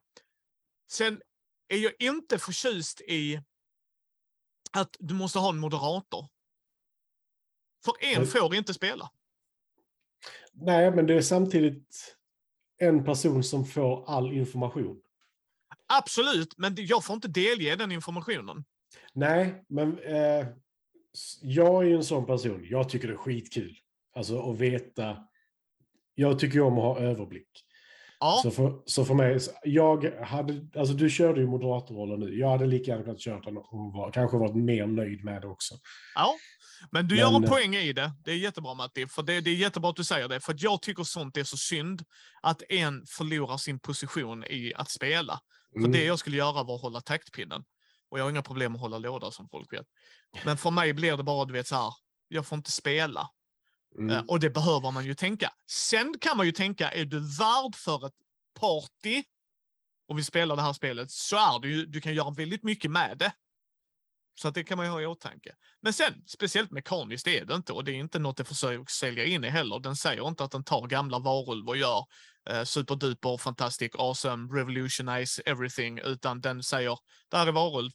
Sen 0.91 1.21
är 1.69 1.77
jag 1.77 1.93
inte 1.99 2.39
förtjust 2.39 3.01
i 3.01 3.43
att 4.73 4.97
du 4.99 5.15
måste 5.15 5.39
ha 5.39 5.49
en 5.49 5.59
moderator. 5.59 6.29
För 7.85 7.95
en 8.01 8.17
mm. 8.17 8.27
får 8.27 8.55
inte 8.55 8.75
spela. 8.75 9.11
Nej, 10.53 10.91
men 10.91 11.07
det 11.07 11.15
är 11.15 11.23
samtidigt 11.23 12.17
en 12.79 13.05
person 13.05 13.45
som 13.45 13.65
får 13.65 14.11
all 14.11 14.33
information. 14.33 15.01
Absolut, 15.87 16.59
men 16.59 16.75
jag 16.79 17.05
får 17.05 17.15
inte 17.15 17.29
delge 17.29 17.77
den 17.77 17.93
informationen. 17.93 18.65
Nej, 19.13 19.65
men 19.69 19.99
eh, 19.99 20.47
jag 21.43 21.83
är 21.83 21.89
ju 21.89 21.97
en 21.97 22.05
sån 22.05 22.27
person. 22.27 22.67
Jag 22.71 22.89
tycker 22.89 23.09
det 23.09 23.15
är 23.15 23.19
skitkul. 23.19 23.77
Alltså 24.17 24.51
att 24.51 24.59
veta. 24.59 25.17
Jag 26.15 26.39
tycker 26.39 26.61
om 26.61 26.79
att 26.79 26.85
ha 26.85 26.99
överblick. 26.99 27.49
Ja. 28.21 28.41
Så, 28.43 28.51
för, 28.51 28.83
så 28.87 29.05
för 29.05 29.15
mig, 29.15 29.39
jag 29.65 30.05
hade, 30.25 30.67
alltså 30.77 30.95
du 30.95 31.11
körde 31.11 31.41
ju 31.41 31.47
moderatorrollen 31.47 32.21
nu. 32.21 32.39
Jag 32.39 32.51
hade 32.51 32.67
lika 32.67 32.91
gärna 32.91 33.05
kunnat 33.05 33.21
köra 33.21 33.41
den 33.41 33.57
och 33.57 33.93
var, 33.93 34.13
kanske 34.13 34.37
varit 34.37 34.55
mer 34.55 34.87
nöjd 34.87 35.25
med 35.25 35.43
det 35.43 35.49
också. 35.49 35.75
Ja, 36.15 36.35
men 36.91 37.09
du 37.09 37.15
men, 37.15 37.21
gör 37.21 37.37
en 37.37 37.43
poäng 37.43 37.75
i 37.75 37.93
det. 37.93 38.13
Det 38.25 38.31
är 38.31 38.37
jättebra 38.37 38.75
Matti, 38.75 39.07
för 39.07 39.23
det, 39.23 39.41
det 39.41 39.51
är 39.51 39.55
jättebra 39.55 39.91
att 39.91 39.97
du 39.97 40.05
säger 40.05 40.29
det. 40.29 40.41
För 40.41 40.55
jag 40.59 40.83
tycker 40.83 41.03
sånt 41.03 41.37
är 41.37 41.45
så 41.45 41.57
synd, 41.57 42.03
att 42.43 42.63
en 42.69 43.07
förlorar 43.07 43.57
sin 43.57 43.79
position 43.79 44.45
i 44.45 44.73
att 44.77 44.91
spela. 44.91 45.41
Mm. 45.77 45.85
För 45.85 45.99
det 45.99 46.05
jag 46.05 46.19
skulle 46.19 46.37
göra 46.37 46.63
var 46.63 46.75
att 46.75 46.83
hålla 46.83 47.01
taktpinnen. 47.01 47.65
Och 48.13 48.19
jag 48.19 48.25
har 48.25 48.31
inga 48.31 48.43
problem 48.43 48.75
att 48.75 48.81
hålla 48.81 48.99
låda 48.99 49.31
som 49.31 49.49
folk 49.49 49.73
vet. 49.73 49.87
Men 50.45 50.57
för 50.57 50.71
mig 50.71 50.93
blir 50.93 51.17
det 51.17 51.23
bara, 51.23 51.45
du 51.45 51.53
vet 51.53 51.67
så 51.67 51.77
här, 51.77 51.93
jag 52.29 52.47
får 52.47 52.57
inte 52.57 52.71
spela. 52.71 53.29
Mm. 53.99 54.11
Eh, 54.11 54.25
och 54.29 54.41
det 54.41 54.51
behöver 54.51 54.91
man 54.91 55.05
ju 55.05 55.15
tänka. 55.15 55.53
Sen 55.71 56.15
kan 56.21 56.37
man 56.37 56.47
ju 56.47 56.53
tänka, 56.53 56.91
är 56.91 57.05
du 57.05 57.21
värd 57.21 57.75
för 57.75 58.07
ett 58.07 58.15
party 58.61 59.23
och 60.09 60.19
vi 60.19 60.25
spelar 60.25 60.57
det 60.57 60.63
här 60.63 60.73
spelet 60.73 61.11
så 61.11 61.37
är 61.37 61.61
det 61.61 61.69
ju, 61.69 61.87
du 61.87 62.01
kan 62.01 62.15
göra 62.15 62.31
väldigt 62.31 62.63
mycket 62.63 62.91
med 62.91 63.19
det. 63.19 63.33
Så 64.35 64.49
att 64.49 64.55
det 64.55 64.65
kan 64.65 64.77
man 64.77 64.87
ju 64.87 64.93
ha 64.93 65.01
i 65.01 65.07
åtanke. 65.07 65.55
Men 65.81 65.93
sen, 65.93 66.25
speciellt 66.27 66.71
mekaniskt 66.71 67.27
är 67.27 67.45
det 67.45 67.55
inte 67.55 67.73
och 67.73 67.85
det 67.85 67.93
är 67.93 67.97
inte 67.97 68.19
något 68.19 68.37
det 68.37 68.45
försöker 68.45 68.85
sälja 68.89 69.25
in 69.25 69.45
i 69.45 69.49
heller. 69.49 69.81
Den 69.81 69.97
säger 69.97 70.29
inte 70.29 70.45
att 70.45 70.51
den 70.51 70.65
tar 70.65 70.87
gamla 70.87 71.19
varulv 71.19 71.69
och 71.69 71.77
gör 71.77 72.07
eh, 72.51 72.65
superduper, 72.65 73.37
fantastic, 73.37 73.91
awesome, 73.95 74.59
revolutionize 74.59 75.43
everything, 75.47 75.99
utan 75.99 76.41
den 76.41 76.63
säger, 76.63 76.99
där 77.29 77.47
är 77.47 77.53
varulv, 77.53 77.91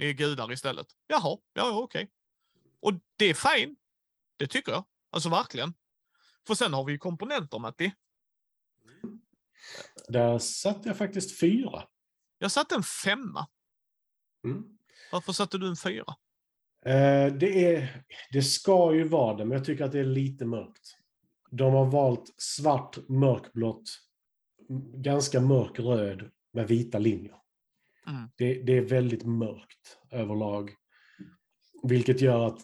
ni 0.00 0.08
är 0.08 0.12
gudar 0.12 0.52
istället. 0.52 0.86
Jaha, 1.06 1.38
ja 1.52 1.70
okej. 1.70 2.02
Okay. 2.02 2.06
Och 2.80 3.00
det 3.16 3.24
är 3.24 3.34
fine. 3.34 3.76
Det 4.36 4.46
tycker 4.46 4.72
jag. 4.72 4.84
Alltså 5.10 5.28
verkligen. 5.28 5.74
För 6.46 6.54
sen 6.54 6.74
har 6.74 6.84
vi 6.84 6.92
ju 6.92 6.98
komponenter, 6.98 7.58
Matti. 7.58 7.92
Där 10.08 10.38
satte 10.38 10.88
jag 10.88 10.98
faktiskt 10.98 11.40
fyra. 11.40 11.82
Jag 12.38 12.52
satte 12.52 12.74
en 12.74 12.82
femma. 12.82 13.46
Mm. 14.44 14.64
Varför 15.12 15.32
satte 15.32 15.58
du 15.58 15.68
en 15.68 15.76
fyra? 15.76 16.16
Eh, 16.84 17.34
det, 17.34 17.74
är, 17.74 18.04
det 18.32 18.42
ska 18.42 18.94
ju 18.94 19.08
vara 19.08 19.36
det, 19.36 19.44
men 19.44 19.56
jag 19.58 19.66
tycker 19.66 19.84
att 19.84 19.92
det 19.92 20.00
är 20.00 20.04
lite 20.04 20.44
mörkt. 20.44 20.96
De 21.50 21.74
har 21.74 21.90
valt 21.90 22.34
svart, 22.36 23.08
mörkblått, 23.08 23.90
ganska 24.94 25.40
mörk 25.40 25.78
röd 25.78 26.30
med 26.52 26.68
vita 26.68 26.98
linjer. 26.98 27.39
Mm. 28.06 28.30
Det, 28.36 28.62
det, 28.62 28.76
är 28.76 28.80
väldigt 28.80 29.24
mörkt 29.24 29.98
överlag. 30.10 30.70
Vilket 31.82 32.20
gör 32.20 32.46
att 32.46 32.60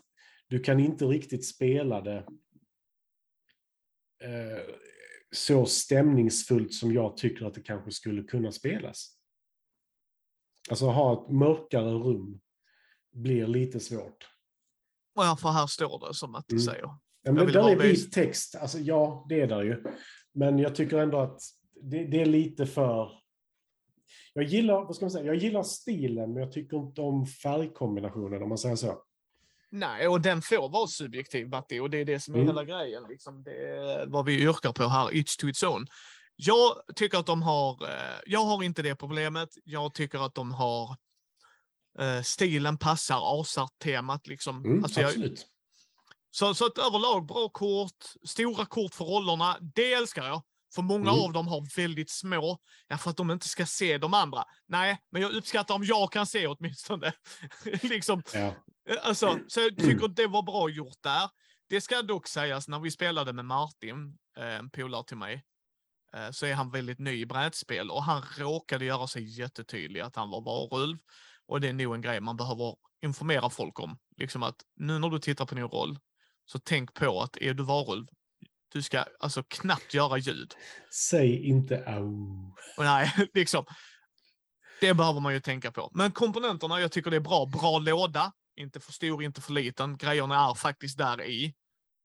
du 0.49 0.61
kan 0.61 0.81
inte 0.81 1.05
riktigt 1.05 1.47
spela 1.47 2.01
det 2.01 2.27
eh, 4.23 4.75
så 5.31 5.67
stämningsfullt 5.67 6.75
som 6.75 6.93
jag 6.93 7.17
tycker 7.17 7.47
att 7.47 7.55
det 7.55 7.63
kanske 7.63 7.93
skulle 7.93 8.23
kunna 8.23 8.53
spelas. 8.53 9.17
Alltså 10.71 10.87
ha 10.87 11.23
ett 11.23 11.31
mörkare 11.33 11.91
rum 11.91 12.41
blir 13.13 13.47
lite 13.47 13.81
svårt. 13.81 14.29
Ja, 15.15 15.37
för 15.41 15.49
här 15.49 15.67
står 15.67 16.09
det 16.09 16.15
som 16.15 16.35
att 16.35 16.45
du 16.49 16.55
mm. 16.55 16.65
säger. 16.65 16.91
Ja, 17.23 17.33
men 17.33 17.47
där 17.47 17.71
är 17.71 17.77
vit 17.77 18.13
text, 18.13 18.57
alltså 18.57 18.79
ja, 18.79 19.27
det 19.29 19.41
är 19.41 19.47
där 19.47 19.63
ju. 19.63 19.85
Men 20.35 20.59
jag 20.59 20.75
tycker 20.75 20.99
ändå 20.99 21.19
att 21.19 21.41
det, 21.83 22.05
det, 22.05 22.21
är 22.21 22.27
lite 22.27 22.67
för... 22.67 23.11
Jag 24.37 24.45
gillar, 24.45 24.85
vad 24.85 24.97
ska 24.97 25.05
man 25.05 25.11
säga, 25.11 25.25
jag 25.25 25.37
gillar 25.37 25.63
stilen, 25.63 26.33
men 26.33 26.43
jag 26.43 26.53
tycker 26.53 26.77
inte 26.77 27.01
om 27.01 27.27
färgkombinationen 27.27 28.43
om 28.43 28.49
man 28.49 28.59
säger 28.59 28.77
så. 28.77 29.03
Nej, 29.71 30.09
och 30.09 30.21
den 30.21 30.43
får 30.43 30.69
vara 30.69 30.87
subjektiv, 30.87 31.49
Matti, 31.49 31.81
och 31.81 31.91
det 31.91 31.99
är 31.99 32.05
det 32.05 32.21
som 32.21 32.35
är 32.35 32.39
mm. 32.39 32.49
hela 32.49 32.65
grejen. 32.65 33.03
Liksom. 33.09 33.43
Det 33.43 33.51
är 33.51 34.07
vad 34.07 34.25
vi 34.25 34.43
yrkar 34.43 34.73
på 34.73 34.83
här, 34.83 35.17
each 35.17 35.37
to 35.37 35.49
its 35.49 35.63
own. 35.63 35.87
Jag 36.37 36.73
tycker 36.95 37.19
att 37.19 37.27
de 37.27 37.43
har, 37.43 37.89
eh, 37.89 38.21
jag 38.27 38.45
har 38.45 38.63
inte 38.63 38.83
det 38.83 38.97
problemet. 38.97 39.49
Jag 39.65 39.95
tycker 39.95 40.27
att 40.27 40.35
de 40.35 40.53
har, 40.53 40.97
eh, 41.99 42.23
stilen 42.23 42.79
passar 42.79 43.41
Asart-temat. 43.41 44.27
Liksom. 44.27 44.65
Mm, 44.65 44.85
alltså 44.85 45.01
absolut. 45.01 45.39
Jag, 45.41 45.49
så, 46.31 46.55
så 46.55 46.67
att 46.67 46.79
överlag 46.79 47.27
bra 47.27 47.49
kort, 47.49 48.05
stora 48.25 48.67
kort 48.67 48.95
för 48.95 49.05
rollerna, 49.05 49.57
det 49.61 49.93
älskar 49.93 50.27
jag. 50.27 50.43
För 50.77 50.83
många 50.83 51.11
mm. 51.11 51.23
av 51.23 51.33
dem 51.33 51.49
har 51.49 51.77
väldigt 51.77 52.11
små, 52.11 52.59
ja, 52.89 52.99
för 52.99 53.11
att 53.11 53.17
de 53.17 53.31
inte 53.31 53.49
ska 53.49 53.67
se 53.67 53.99
de 53.99 54.15
andra. 54.15 54.45
Nej, 54.67 54.99
men 55.11 55.23
jag 55.23 55.33
uppskattar 55.33 55.75
om 55.75 55.85
jag 55.85 56.13
kan 56.13 56.27
se 56.27 56.47
åtminstone. 56.47 57.13
liksom, 57.83 58.23
ja. 58.35 58.55
Eh, 58.89 58.97
alltså, 59.03 59.39
så 59.49 59.61
jag 59.61 59.77
tycker 59.77 60.09
det 60.09 60.27
var 60.27 60.43
bra 60.43 60.69
gjort 60.69 61.03
där. 61.03 61.31
Det 61.69 61.81
ska 61.81 62.03
dock 62.03 62.29
sägas, 62.29 62.69
när 62.69 62.81
vi 62.81 62.91
spelade 62.91 63.33
med 63.33 63.45
Martin, 63.45 64.19
eh, 64.39 64.57
en 64.57 64.71
polare 64.71 65.05
till 65.07 65.17
mig, 65.17 65.45
eh, 66.15 66.31
så 66.31 66.47
är 66.47 66.55
han 66.55 66.71
väldigt 66.71 66.99
ny 66.99 67.21
i 67.21 67.27
brädspel 67.27 67.91
och 67.91 68.03
han 68.03 68.23
råkade 68.39 68.85
göra 68.85 69.07
sig 69.07 69.41
jättetydlig 69.41 70.01
att 70.01 70.17
han 70.17 70.31
var 70.31 70.41
varulv. 70.41 70.99
Och 71.47 71.61
det 71.61 71.69
är 71.69 71.73
nog 71.73 71.95
en 71.95 72.01
grej 72.01 72.21
man 72.21 72.37
behöver 72.37 72.77
informera 73.03 73.51
folk 73.51 73.81
om. 73.81 73.99
Liksom 74.17 74.43
att 74.43 74.57
nu 74.77 74.99
när 74.99 75.09
du 75.09 75.19
tittar 75.19 75.47
på 75.47 75.55
din 75.55 75.69
roll, 75.69 75.99
så 76.45 76.59
tänk 76.59 76.95
på 76.95 77.21
att 77.21 77.37
är 77.37 77.55
du 77.55 77.63
varulv, 77.63 78.07
du 78.73 78.83
ska 78.83 79.05
alltså 79.21 79.43
knappt 79.43 79.95
göra 79.95 80.19
ljud. 80.19 80.55
Säg 81.11 81.47
inte 81.47 81.85
au. 81.87 82.55
Nej, 82.79 83.13
liksom. 83.35 83.65
Det 84.81 84.95
behöver 84.95 85.21
man 85.21 85.35
ju 85.35 85.41
tänka 85.41 85.73
på. 85.73 85.91
Men 85.95 86.13
komponenterna, 86.13 86.81
jag 86.81 86.93
tycker 86.93 87.11
det 87.11 87.17
är 87.17 87.21
bra. 87.21 87.47
Bra 87.47 87.79
låda. 87.79 88.33
Inte 88.57 88.81
för 88.81 88.93
stor, 88.93 89.23
inte 89.23 89.41
för 89.41 89.53
liten. 89.53 89.97
Grejerna 89.97 90.51
är 90.51 90.55
faktiskt 90.55 90.99
där 90.99 91.23
i. 91.23 91.55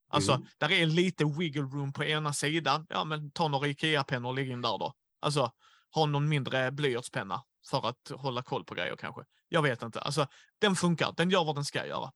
Alltså, 0.10 0.32
mm. 0.32 0.48
där 0.58 0.72
är 0.72 0.86
lite 0.86 1.26
wiggle 1.26 1.62
room 1.62 1.94
på 1.94 2.04
ena 2.04 2.34
sidan. 2.34 2.86
Ja, 2.90 3.04
men 3.04 3.32
ta 3.32 3.48
några 3.48 3.68
Ikea-pennor 3.68 4.30
och 4.30 4.36
lägg 4.36 4.50
in 4.50 4.62
där 4.62 4.78
då. 4.78 4.94
Alltså, 5.22 5.52
ha 5.96 6.06
någon 6.06 6.30
mindre 6.30 6.72
blyertspenna 6.72 7.44
för 7.70 7.88
att 7.88 8.12
hålla 8.16 8.44
koll 8.44 8.66
på 8.66 8.76
grejer 8.76 8.96
kanske. 8.96 9.22
Jag 9.50 9.62
vet 9.62 9.82
inte. 9.84 10.02
Alltså, 10.02 10.28
den 10.60 10.76
funkar. 10.76 11.14
Den 11.18 11.30
gör 11.30 11.46
vad 11.46 11.56
den 11.56 11.66
ska 11.66 11.86
göra. 11.86 12.12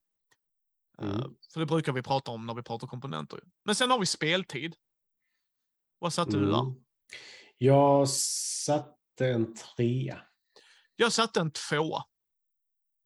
Mm. 1.02 1.16
Uh, 1.16 1.26
för 1.52 1.60
det 1.60 1.66
brukar 1.66 1.92
vi 1.92 2.02
prata 2.02 2.30
om 2.30 2.46
när 2.46 2.54
vi 2.54 2.62
pratar 2.62 2.86
komponenter. 2.86 3.40
Men 3.64 3.74
sen 3.74 3.90
har 3.90 3.98
vi 3.98 4.06
speltid. 4.06 4.76
Vad 5.98 6.12
satte 6.12 6.36
mm. 6.36 6.44
du 6.44 6.52
där? 6.52 6.60
Mm. 6.60 6.84
Jag 7.58 8.08
satte 8.08 9.28
en 9.28 9.54
trea. 9.54 10.22
Jag 10.96 11.12
satte 11.12 11.40
en 11.40 11.50
tvåa. 11.50 12.04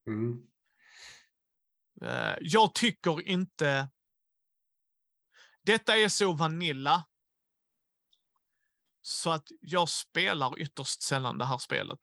Mm. 0.07 0.47
Uh, 2.03 2.37
jag 2.41 2.75
tycker 2.75 3.29
inte... 3.29 3.89
Detta 5.63 5.97
är 5.97 6.09
så 6.09 6.33
vanilla. 6.33 7.07
Så 9.03 9.31
att 9.31 9.49
jag 9.61 9.89
spelar 9.89 10.59
ytterst 10.59 11.03
sällan 11.03 11.39
det 11.39 11.45
här 11.45 11.59
spelet. 11.59 11.99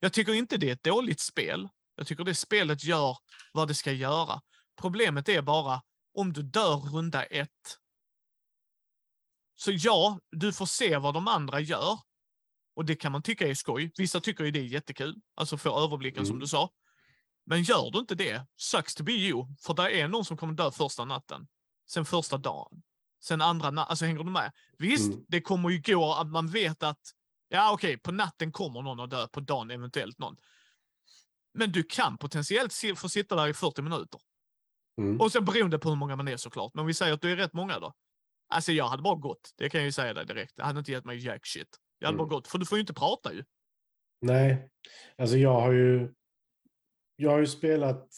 Jag 0.00 0.12
tycker 0.12 0.32
inte 0.32 0.56
det 0.56 0.68
är 0.68 0.72
ett 0.72 0.82
dåligt 0.82 1.20
spel. 1.20 1.68
Jag 1.96 2.06
tycker 2.06 2.24
det 2.24 2.34
spelet 2.34 2.84
gör 2.84 3.16
vad 3.52 3.68
det 3.68 3.74
ska 3.74 3.92
göra. 3.92 4.40
Problemet 4.80 5.28
är 5.28 5.42
bara 5.42 5.82
om 6.14 6.32
du 6.32 6.42
dör 6.42 6.76
runda 6.76 7.24
ett. 7.24 7.78
Så 9.56 9.70
ja, 9.74 10.20
du 10.30 10.52
får 10.52 10.66
se 10.66 10.96
vad 10.96 11.14
de 11.14 11.28
andra 11.28 11.60
gör. 11.60 11.98
Och 12.76 12.84
det 12.84 12.96
kan 12.96 13.12
man 13.12 13.22
tycka 13.22 13.48
är 13.48 13.54
skoj. 13.54 13.92
Vissa 13.96 14.20
tycker 14.20 14.44
ju 14.44 14.50
det 14.50 14.58
är 14.58 14.64
jättekul. 14.64 15.20
Alltså 15.34 15.58
få 15.58 15.84
överblicken 15.84 16.18
Mm. 16.18 16.26
som 16.28 16.38
du 16.38 16.46
sa. 16.46 16.70
Men 17.46 17.62
gör 17.62 17.90
du 17.90 17.98
inte 17.98 18.14
det, 18.14 18.46
sucks 18.56 18.94
to 18.94 19.04
be 19.04 19.12
you. 19.12 19.46
För 19.60 19.74
det 19.74 20.00
är 20.00 20.08
någon 20.08 20.24
som 20.24 20.36
kommer 20.36 20.54
dö 20.54 20.70
första 20.70 21.04
natten. 21.04 21.48
Sen 21.88 22.04
första 22.04 22.38
dagen. 22.38 22.82
Sen 23.24 23.40
andra 23.42 23.70
natten. 23.70 23.90
Alltså 23.90 24.04
hänger 24.04 24.24
du 24.24 24.30
med? 24.30 24.52
Visst, 24.78 25.12
Mm. 25.12 25.24
det 25.28 25.40
kommer 25.40 25.70
ju 25.70 25.82
gå 25.86 26.14
att 26.14 26.26
man 26.26 26.46
vet 26.48 26.82
att 26.82 27.00
ja 27.48 27.72
okej, 27.72 27.98
på 27.98 28.12
natten 28.12 28.52
kommer 28.52 28.82
någon 28.82 29.00
att 29.00 29.10
dö, 29.10 29.28
på 29.28 29.40
dagen 29.40 29.70
eventuellt 29.70 30.18
någon. 30.18 30.36
Men 31.56 31.72
du 31.72 31.82
kan 31.82 32.18
potentiellt 32.18 32.74
få 32.96 33.08
sitta 33.08 33.36
där 33.36 33.48
i 33.48 33.54
40 33.54 33.82
minuter. 33.82 34.20
Mm. 35.00 35.20
Och 35.20 35.32
sen 35.32 35.44
beroende 35.44 35.78
på 35.78 35.88
hur 35.88 35.96
många 35.96 36.16
man 36.16 36.28
är 36.28 36.36
såklart. 36.36 36.74
Men 36.74 36.86
vi 36.86 36.94
säger 36.94 37.12
att 37.14 37.20
du 37.20 37.32
är 37.32 37.36
rätt 37.36 37.52
många 37.52 37.78
då. 37.78 37.92
Alltså 38.48 38.72
jag 38.72 38.88
hade 38.88 39.02
bara 39.02 39.14
gått. 39.14 39.54
Det 39.56 39.68
kan 39.68 39.80
jag 39.80 39.86
ju 39.86 39.92
säga 39.92 40.14
dig 40.14 40.26
direkt. 40.26 40.56
Det 40.56 40.62
hade 40.62 40.78
inte 40.78 40.92
gett 40.92 41.04
mig 41.04 41.24
jack 41.24 41.46
shit. 41.46 41.68
Jag 41.98 42.06
hade 42.08 42.16
Mm. 42.16 42.28
bara 42.28 42.36
gått. 42.36 42.48
För 42.48 42.58
du 42.58 42.66
får 42.66 42.78
ju 42.78 42.80
inte 42.80 42.94
prata 42.94 43.32
ju. 43.32 43.44
Nej, 44.20 44.68
alltså 45.18 45.36
jag 45.36 45.60
har 45.60 45.72
ju 45.72 46.12
jag 47.16 47.30
har 47.30 47.38
ju 47.38 47.46
spelat 47.46 48.08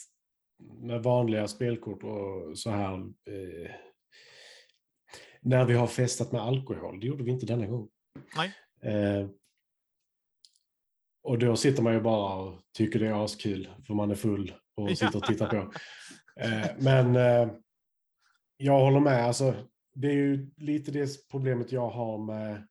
med 0.80 1.02
vanliga 1.02 1.48
spelkort 1.48 2.02
och 2.02 2.58
så 2.58 2.70
här 2.70 2.94
eh, 2.94 3.70
när 5.40 5.64
vi 5.64 5.74
har 5.74 5.86
festat 5.86 6.32
med 6.32 6.40
alkohol. 6.42 7.00
Det 7.00 7.06
gjorde 7.06 7.24
vi 7.24 7.30
inte 7.30 7.46
denna 7.46 7.66
gång. 7.66 7.88
Nej. 8.36 8.52
Eh, 8.82 9.28
och 11.28 11.38
då 11.38 11.56
sitter 11.56 11.82
man 11.82 11.94
ju 11.94 12.00
bara 12.00 12.34
och 12.34 12.60
tycker 12.76 12.98
det 12.98 13.06
är 13.06 13.24
askul 13.24 13.68
för 13.86 13.94
man 13.94 14.10
är 14.10 14.14
full 14.14 14.54
och 14.76 14.90
sitter 14.90 15.16
och 15.16 15.24
tittar 15.24 15.46
på. 15.46 15.72
Eh, 16.40 16.66
men 16.78 17.16
eh, 17.16 17.52
jag 18.56 18.80
håller 18.80 19.00
med. 19.00 19.24
Alltså, 19.24 19.54
det 19.94 20.08
är 20.08 20.12
ju 20.12 20.50
lite 20.56 20.90
det 20.90 21.28
problemet 21.30 21.72
jag 21.72 21.90
har 21.90 22.18
med 22.18 22.66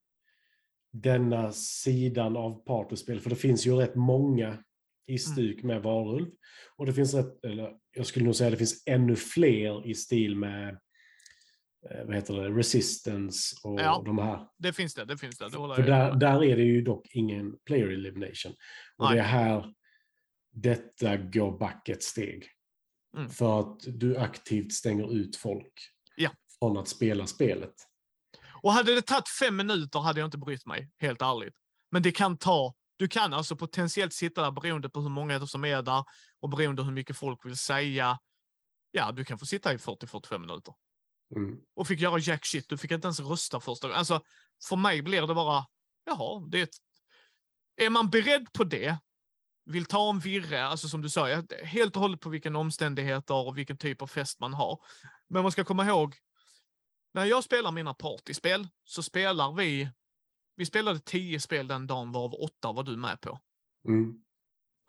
denna 0.94 1.52
sidan 1.52 2.38
av 2.38 2.66
partyspel. 2.66 3.20
För 3.20 3.30
det 3.30 3.36
finns 3.36 3.68
ju 3.68 3.76
rätt 3.76 3.96
många 3.96 4.58
i 5.08 5.18
styck 5.18 5.64
med 5.64 5.84
varulv. 5.84 6.28
Och 6.76 6.86
det 6.86 6.94
finns 6.94 7.14
rätt, 7.14 7.46
eller 7.46 7.74
jag 7.96 8.06
skulle 8.06 8.26
nog 8.26 8.36
säga 8.36 8.50
det 8.50 8.58
finns 8.58 8.84
ännu 8.86 9.16
fler 9.16 9.88
i 9.88 9.96
stil 9.96 10.36
med 10.36 10.80
vad 12.06 12.16
heter 12.16 12.34
det, 12.34 12.50
Resistance 12.50 13.56
och 13.64 13.82
Ja. 13.82 14.02
de 14.06 14.18
här. 14.18 14.48
Det 14.58 14.74
finns 14.74 14.94
det. 14.94 15.06
Det 15.06 15.18
finns 15.18 15.38
det. 15.38 15.46
det 15.46 15.52
För 15.52 15.84
där, 15.84 16.16
där 16.16 16.44
är 16.44 16.58
det 16.58 16.64
ju 16.64 16.82
dock 16.82 17.08
ingen 17.12 17.58
player 17.66 17.88
elimination. 17.88 18.52
Och 18.98 19.06
Nej. 19.06 19.16
det 19.16 19.22
är 19.22 19.26
här 19.26 19.74
detta 20.52 21.18
går 21.18 21.58
back 21.58 21.90
ett 21.90 22.04
steg. 22.04 22.48
Mm. 23.18 23.30
För 23.30 23.60
att 23.60 23.80
du 23.88 24.18
aktivt 24.18 24.74
stänger 24.74 25.14
ut 25.14 25.36
folk 25.36 25.74
Ja. 26.16 26.30
från 26.60 26.78
att 26.78 26.88
spela 26.88 27.28
spelet. 27.28 27.74
Och 28.64 28.72
hade 28.72 28.96
det 28.96 29.02
tagit 29.02 29.30
fem 29.40 29.56
minuter 29.56 30.00
hade 30.00 30.20
jag 30.20 30.28
inte 30.28 30.38
brytt 30.38 30.66
mig, 30.66 30.90
helt 30.98 31.22
ärligt. 31.22 31.54
Men 31.92 32.02
det 32.02 32.12
kan 32.12 32.38
ta, 32.38 32.74
du 32.98 33.08
kan 33.08 33.34
alltså 33.34 33.56
potentiellt 33.56 34.14
sitta 34.14 34.42
där 34.42 34.52
beroende 34.52 34.90
på 34.90 35.02
hur 35.02 35.10
många 35.10 35.48
som 35.48 35.66
är 35.66 35.82
där 35.82 36.04
och 36.40 36.50
beroende 36.50 36.84
hur 36.84 36.92
mycket 36.92 37.18
folk 37.18 37.46
vill 37.46 37.58
säga. 37.58 38.20
Ja, 38.92 39.12
du 39.12 39.26
kan 39.26 39.40
få 39.40 39.46
sitta 39.46 39.74
i 39.74 39.78
40-45 39.78 40.38
minuter. 40.40 40.74
Mm. 41.36 41.58
Och 41.76 41.88
fick 41.88 42.00
göra 42.00 42.20
jack 42.20 42.46
shit, 42.46 42.70
du 42.70 42.78
fick 42.78 42.92
inte 42.92 43.08
ens 43.08 43.20
rösta 43.20 43.60
första 43.60 43.88
gången. 43.88 44.00
Alltså, 44.00 44.22
för 44.70 44.76
mig 44.76 45.02
blir 45.02 45.28
det 45.28 45.36
bara, 45.36 45.66
jaha, 46.06 46.48
det 46.50 46.60
är 46.60 46.64
ett... 46.64 46.76
Är 47.76 47.90
man 47.90 48.10
beredd 48.10 48.54
på 48.54 48.64
det, 48.64 48.98
vill 49.66 49.86
ta 49.86 50.10
en 50.10 50.20
virre, 50.20 50.66
alltså 50.66 50.88
som 50.88 51.02
du 51.02 51.10
sa, 51.10 51.44
helt 51.64 51.96
och 51.96 52.02
hållet 52.02 52.20
på 52.20 52.30
vilken 52.30 52.56
omständigheter 52.56 53.48
och 53.48 53.58
vilken 53.58 53.78
typ 53.78 54.02
av 54.02 54.08
fest 54.08 54.40
man 54.40 54.54
har. 54.54 54.80
Men 55.30 55.42
man 55.42 55.52
ska 55.52 55.64
komma 55.64 55.86
ihåg, 55.86 56.16
när 57.14 57.26
jag 57.26 57.44
spelar 57.44 57.72
mina 57.72 57.94
partyspel 57.94 58.68
så 58.84 59.04
spelar 59.04 59.54
vi, 59.54 59.90
vi 60.56 60.66
spelade 60.66 61.00
tio 61.00 61.40
spel 61.40 61.68
den 61.68 61.88
dagen 61.88 62.12
varav 62.12 62.34
åtta 62.34 62.72
var 62.72 62.84
du 62.84 62.98
med 62.98 63.22
på. 63.22 63.40
Mm. 63.88 64.14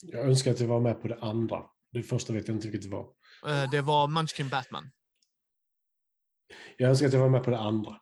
Jag 0.02 0.24
önskar 0.24 0.50
att 0.50 0.60
jag 0.60 0.68
var 0.68 0.80
med 0.80 1.02
på 1.02 1.08
det 1.08 1.18
andra. 1.20 1.62
Det 1.92 2.02
första 2.02 2.32
vet 2.32 2.48
jag 2.48 2.56
inte 2.56 2.68
vilket 2.68 2.90
det 2.90 2.96
var. 2.96 3.08
Eh, 3.46 3.70
Det 3.70 3.80
var 3.80 4.08
Munchkin 4.08 4.48
Batman. 4.48 4.90
Jag 6.76 6.90
önskar 6.90 7.06
att 7.06 7.12
jag 7.12 7.20
var 7.20 7.28
med 7.28 7.44
på 7.44 7.50
det 7.50 7.58
andra. 7.58 7.96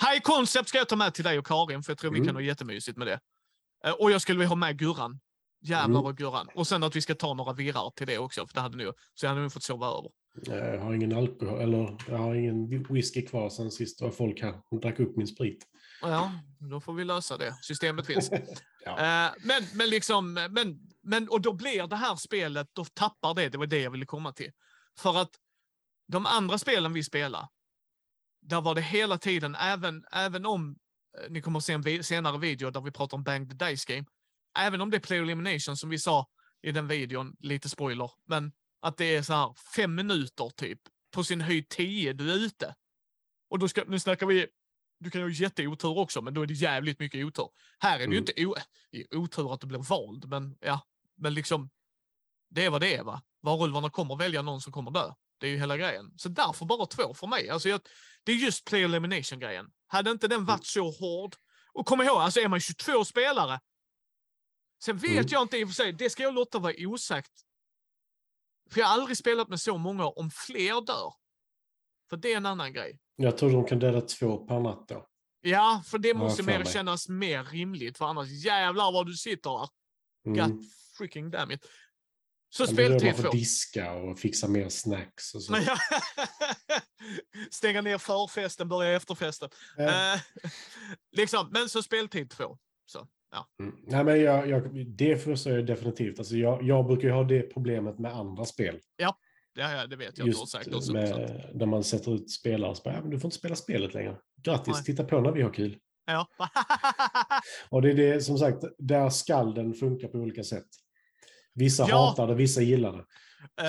High 0.00 0.20
Concept 0.22 0.68
ska 0.68 0.78
jag 0.78 0.88
ta 0.88 0.96
med 0.96 1.14
till 1.14 1.24
dig 1.24 1.38
och 1.38 1.46
Karin, 1.46 1.82
för 1.82 1.90
jag 1.92 1.98
tror 1.98 2.10
vi 2.10 2.16
Mm. 2.18 2.26
kan 2.26 2.36
ha 2.36 2.42
jättemysigt 2.42 2.98
med 2.98 3.06
det. 3.06 3.20
Eh, 3.84 3.92
Och 3.92 4.10
jag 4.10 4.20
skulle 4.22 4.38
vilja 4.38 4.48
ha 4.48 4.56
med 4.56 4.78
Gurran. 4.78 5.20
Jävlar 5.60 5.84
Mm. 5.84 6.02
vad 6.02 6.16
Gurran. 6.16 6.48
Och 6.54 6.66
sen 6.66 6.82
att 6.82 6.96
vi 6.96 7.02
ska 7.02 7.14
ta 7.14 7.34
några 7.34 7.52
virrar 7.52 7.90
till 7.90 8.06
det 8.06 8.18
också, 8.18 8.46
för 8.46 8.54
det 8.54 8.60
hade 8.60 8.76
nog, 8.84 8.94
så 9.14 9.26
jag 9.26 9.30
hade 9.30 9.42
nog 9.42 9.52
fått 9.52 9.62
sova 9.62 9.86
över. 9.86 10.10
Jag 10.74 10.80
har 10.80 10.94
ingen 10.94 11.16
alkohol, 11.16 11.60
eller 11.60 11.96
jag 12.08 12.18
har 12.18 12.34
ingen 12.34 12.82
whisky 12.88 13.26
kvar 13.26 13.50
sen 13.50 13.70
sist 13.70 13.98
det 13.98 14.04
var 14.04 14.12
folk 14.12 14.42
här. 14.42 14.54
Drack 14.82 15.00
upp 15.00 15.16
min 15.16 15.26
sprit. 15.26 15.66
Ja, 16.02 16.32
då 16.70 16.80
får 16.80 16.92
vi 16.92 17.04
lösa 17.04 17.36
det. 17.36 17.54
Systemet 17.62 18.06
finns. 18.06 18.30
Ja. 18.84 18.90
Eh, 18.98 19.32
men, 19.44 19.62
men 19.74 19.90
liksom, 19.90 20.32
men, 20.34 20.78
men, 21.02 21.28
och 21.28 21.40
då 21.40 21.52
blir 21.52 21.86
det 21.86 21.96
här 21.96 22.16
spelet, 22.16 22.66
då 22.72 22.84
tappar 22.84 23.34
det, 23.34 23.48
det 23.48 23.58
var 23.58 23.66
det 23.66 23.78
jag 23.80 23.90
ville 23.90 24.06
komma 24.06 24.32
till. 24.32 24.50
För 24.98 25.18
att 25.18 25.30
de 26.08 26.26
andra 26.26 26.58
spelen 26.58 26.92
vi 26.92 27.04
spelar, 27.04 27.48
där 28.42 28.60
var 28.60 28.74
det 28.74 28.80
hela 28.82 29.18
tiden, 29.18 29.54
även, 29.54 30.04
även 30.12 30.46
om, 30.46 30.78
eh, 31.18 31.30
ni 31.30 31.42
kommer 31.42 31.58
att 31.58 31.64
se 31.64 31.72
en 31.72 31.82
vi- 31.82 32.02
senare 32.02 32.38
video 32.38 32.70
där 32.70 32.80
vi 32.80 32.90
pratar 32.90 33.16
om 33.16 33.24
Bang 33.24 33.50
the 33.58 33.64
Dice 33.66 33.94
Game, 33.94 34.06
även 34.58 34.80
om 34.80 34.90
det 34.90 34.96
är 34.96 35.00
Play 35.00 35.18
Elimination 35.18 35.76
som 35.76 35.90
vi 35.90 35.98
sa 35.98 36.26
i 36.62 36.72
den 36.72 36.88
videon, 36.88 37.36
lite 37.38 37.68
spoiler, 37.68 38.10
men 38.26 38.52
att 38.80 38.96
det 38.96 39.16
är 39.16 39.22
så 39.22 39.32
här 39.32 39.54
fem 39.76 39.94
minuter 39.94 40.50
typ, 40.56 40.80
på 41.14 41.24
sin 41.24 41.40
höjd 41.40 41.68
tio, 41.68 42.12
du 42.12 42.32
är 42.32 42.36
ute. 42.36 42.74
Och 43.50 43.58
då 43.58 43.68
ska, 43.68 43.84
nu 43.86 43.98
snackar 43.98 44.26
vi, 44.26 44.46
du 45.00 45.10
kan 45.10 45.20
ju 45.20 45.26
ha 45.26 45.32
jätteotur 45.32 45.98
också, 45.98 46.22
men 46.22 46.34
då 46.34 46.42
är 46.42 46.46
det 46.46 46.54
jävligt 46.54 46.98
mycket 46.98 47.24
otur. 47.26 47.48
Här 47.78 47.94
är 47.94 47.98
det 47.98 48.14
ju 48.14 48.18
Mm. 48.18 48.18
inte 48.18 48.46
o, 48.46 48.54
otur 49.18 49.54
att 49.54 49.60
du 49.60 49.66
blir 49.66 49.78
vald, 49.78 50.28
men 50.28 50.56
ja, 50.60 50.80
men 51.16 51.34
liksom, 51.34 51.70
det 52.50 52.64
är 52.64 52.70
vad 52.70 52.80
det 52.80 52.94
är 52.96 53.02
va. 53.02 53.22
Varulvarna 53.40 53.90
kommer 53.90 54.16
välja 54.16 54.42
någon 54.42 54.60
som 54.60 54.72
kommer 54.72 54.90
dö. 54.90 55.14
Det 55.38 55.46
är 55.46 55.50
ju 55.50 55.58
hela 55.58 55.76
grejen. 55.76 56.12
Så 56.16 56.28
därför 56.28 56.66
bara 56.66 56.86
två 56.86 57.14
för 57.14 57.26
mig. 57.26 57.50
Alltså 57.50 57.68
jag, 57.68 57.80
det 58.24 58.32
är 58.32 58.36
just 58.36 58.64
play 58.64 58.82
elimination-grejen. 58.82 59.66
Hade 59.86 60.10
inte 60.10 60.28
den 60.28 60.44
varit 60.44 60.66
så 60.66 60.90
hård, 60.90 61.36
och 61.72 61.86
kom 61.86 62.00
ihåg, 62.02 62.16
alltså 62.16 62.40
är 62.40 62.48
man 62.48 62.60
22 62.60 63.04
spelare, 63.04 63.60
sen 64.84 64.98
vet 64.98 65.10
Mm. 65.10 65.26
jag 65.30 65.42
inte 65.42 65.58
i 65.58 65.64
och 65.64 65.68
för 65.68 65.74
sig, 65.74 65.92
det 65.92 66.10
ska 66.10 66.22
jag 66.22 66.34
låta 66.34 66.58
vara 66.58 66.74
osagt. 66.78 67.32
För 68.70 68.80
jag 68.80 68.86
har 68.86 68.94
aldrig 68.94 69.16
spelat 69.16 69.48
med 69.48 69.60
så 69.60 69.78
många 69.78 70.06
om 70.06 70.30
fler 70.30 70.86
dör. 70.86 71.12
För 72.10 72.16
det 72.16 72.32
är 72.32 72.36
en 72.36 72.46
annan 72.46 72.72
grej. 72.72 72.98
Jag 73.16 73.38
tror 73.38 73.50
de 73.52 73.64
kan 73.66 73.78
döda 73.78 74.00
två 74.00 74.46
per 74.46 74.60
natt 74.60 74.88
då. 74.88 75.06
Ja, 75.40 75.82
för 75.86 75.98
det 75.98 76.14
måste 76.14 76.42
mer 76.42 76.64
kännas 76.64 77.08
mer 77.08 77.44
rimligt, 77.44 77.98
för 77.98 78.04
annars 78.04 78.28
jävlar 78.28 78.92
vad 78.92 79.06
du 79.06 79.14
sitter 79.14 79.50
där. 79.50 79.68
Mm. 80.26 80.50
God 80.50 80.64
freaking 80.98 81.30
damn 81.30 81.50
it. 81.50 81.66
Så 82.50 82.62
är 82.62 82.66
då 82.66 82.72
speltid 82.72 83.06
man 83.06 83.14
får 83.14 83.22
två. 83.22 83.30
diska 83.30 83.92
och 83.92 84.18
fixa 84.18 84.48
mer 84.48 84.68
snacks 84.68 85.34
och 85.34 85.42
så. 85.42 85.56
Stänga 87.50 87.80
ner 87.80 87.98
förfesten, 87.98 88.68
börja 88.68 88.96
efterfesten. 88.96 89.48
Eh, 89.78 90.12
Eh, 90.14 90.20
liksom, 91.16 91.48
men 91.52 91.68
så 91.68 91.82
speltid 91.82 92.30
två. 92.30 92.58
Så, 92.86 93.06
ja. 93.30 93.46
Mm. 93.62 93.74
Nej, 93.86 94.04
men 94.04 94.20
jag, 94.20 94.48
jag, 94.48 94.86
det 94.86 95.16
förstår 95.16 95.52
jag 95.52 95.66
definitivt. 95.66 96.18
Alltså 96.18 96.36
jag, 96.36 96.62
jag 96.62 96.86
brukar 96.86 97.08
ju 97.08 97.14
ha 97.14 97.24
det 97.24 97.42
problemet 97.42 97.98
med 97.98 98.12
andra 98.12 98.44
spel. 98.44 98.78
Ja, 98.96 99.16
ja, 99.54 99.86
det 99.86 99.96
vet 99.96 100.18
jag. 100.18 100.26
Just 100.26 100.48
sagt 100.48 100.74
också. 100.74 100.92
med, 100.92 101.50
där 101.54 101.66
man 101.66 101.84
sätter 101.84 102.14
ut 102.14 102.30
spelare 102.30 102.70
och 102.70 102.76
så 102.76 102.82
bara, 102.82 102.94
ja, 102.94 103.00
men 103.00 103.10
du 103.10 103.20
får 103.20 103.28
inte 103.28 103.38
spela 103.38 103.56
spelet 103.56 103.94
längre. 103.94 104.16
Grattis, 104.42 104.74
Nej. 104.74 104.84
titta 104.84 105.04
på 105.04 105.20
när 105.20 105.32
vi 105.32 105.42
har 105.42 105.52
kul. 105.54 105.78
Ja. 106.06 106.26
Och 107.70 107.82
det 107.82 107.90
är 107.90 107.94
det, 107.94 108.20
som 108.20 108.38
sagt, 108.38 108.64
där 108.78 109.10
skall 109.10 109.54
den 109.54 109.74
funka 109.74 110.08
på 110.08 110.18
olika 110.18 110.44
sätt. 110.44 110.66
Vissa 111.58 111.86
Ja. 111.88 112.06
hatar 112.06 112.26
det, 112.26 112.34
vissa 112.34 112.62
gillar 112.62 112.92
det. 112.92 113.04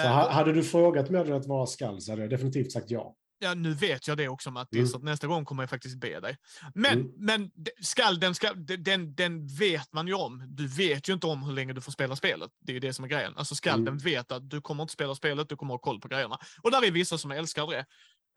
Så 0.01 0.07
ha- 0.07 0.29
hade 0.31 0.53
du 0.53 0.63
frågat 0.63 1.09
mig 1.09 1.31
att 1.31 1.45
vara 1.45 1.65
skall 1.65 2.01
så 2.01 2.11
hade 2.11 2.21
jag 2.21 2.29
definitivt 2.29 2.71
sagt 2.71 2.91
ja. 2.91 3.15
Ja, 3.41 3.53
nu 3.53 3.73
vet 3.73 4.07
jag 4.07 4.17
det 4.17 4.27
också 4.27 4.51
Mattis, 4.51 4.77
Mm. 4.77 4.87
så 4.87 4.97
att 4.97 5.03
nästa 5.03 5.27
gång 5.27 5.45
kommer 5.45 5.63
jag 5.63 5.69
faktiskt 5.69 5.99
be 5.99 6.19
dig. 6.19 6.37
Men, 6.75 6.93
Mm. 6.93 7.11
men 7.17 7.51
skall, 7.81 8.19
den, 8.19 8.35
ska, 8.35 8.53
d- 8.53 8.75
den, 8.77 9.15
den 9.15 9.47
vet 9.47 9.93
man 9.93 10.07
ju 10.07 10.13
om. 10.13 10.43
Du 10.47 10.67
vet 10.67 11.09
ju 11.09 11.13
inte 11.13 11.27
om 11.27 11.43
hur 11.43 11.51
länge 11.53 11.73
du 11.73 11.81
får 11.81 11.91
spela 11.91 12.15
spelet. 12.15 12.51
Det 12.59 12.71
är 12.71 12.73
ju 12.73 12.79
det 12.79 12.93
som 12.93 13.05
är 13.05 13.09
grejen. 13.09 13.33
Alltså 13.37 13.55
skall 13.55 13.79
Mm. 13.79 13.97
vet 13.97 14.31
att 14.31 14.49
du 14.49 14.61
kommer 14.61 14.83
inte 14.83 14.93
spela 14.93 15.15
spelet, 15.15 15.49
du 15.49 15.55
kommer 15.55 15.73
ha 15.73 15.79
koll 15.79 16.01
på 16.01 16.07
grejerna. 16.07 16.37
Och 16.61 16.71
där 16.71 16.85
är 16.85 16.91
vissa 16.91 17.17
som 17.17 17.31
älskar 17.31 17.67
det. 17.67 17.85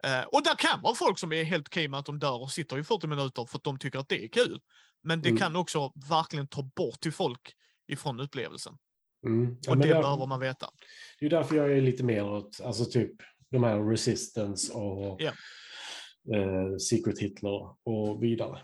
Eh, 0.09 0.23
och 0.23 0.43
där 0.43 0.55
kan 0.55 0.81
vara 0.81 0.95
folk 0.95 1.19
som 1.19 1.33
är 1.33 1.43
helt 1.43 1.67
okej 1.67 1.87
med 1.87 1.99
att 1.99 2.05
de 2.05 2.19
dör 2.19 2.41
och 2.41 2.51
sitter 2.51 2.77
i 2.79 2.83
40 2.83 3.07
minuter 3.07 3.45
för 3.45 3.57
att 3.57 3.63
de 3.63 3.79
tycker 3.79 3.99
att 3.99 4.09
det 4.09 4.23
är 4.23 4.27
kul. 4.27 4.59
Men 5.03 5.21
det 5.21 5.29
Mm. 5.29 5.39
kan 5.41 5.55
också 5.55 5.91
verkligen 6.09 6.47
ta 6.47 6.61
bort 6.75 6.99
till 6.99 7.13
folk 7.13 7.53
ifrån 7.87 8.19
upplevelsen. 8.19 8.73
Mm. 9.25 9.57
Ja, 9.61 9.71
Och 9.71 9.77
det 9.77 9.87
där- 9.87 10.01
behöver 10.01 10.25
man 10.25 10.39
veta. 10.39 10.69
Det 11.19 11.25
är 11.25 11.29
därför 11.29 11.55
jag 11.55 11.71
är 11.77 11.81
lite 11.81 12.03
mer 12.03 12.23
åt, 12.23 12.61
alltså 12.63 12.85
typ 12.85 13.11
de 13.49 13.63
här 13.63 13.89
Resistance 13.89 14.73
och 14.73 15.21
Ja. 15.21 15.31
eh, 16.35 16.77
Secret 16.77 17.19
Hitler 17.19 17.75
och 17.83 18.23
vidare. 18.23 18.59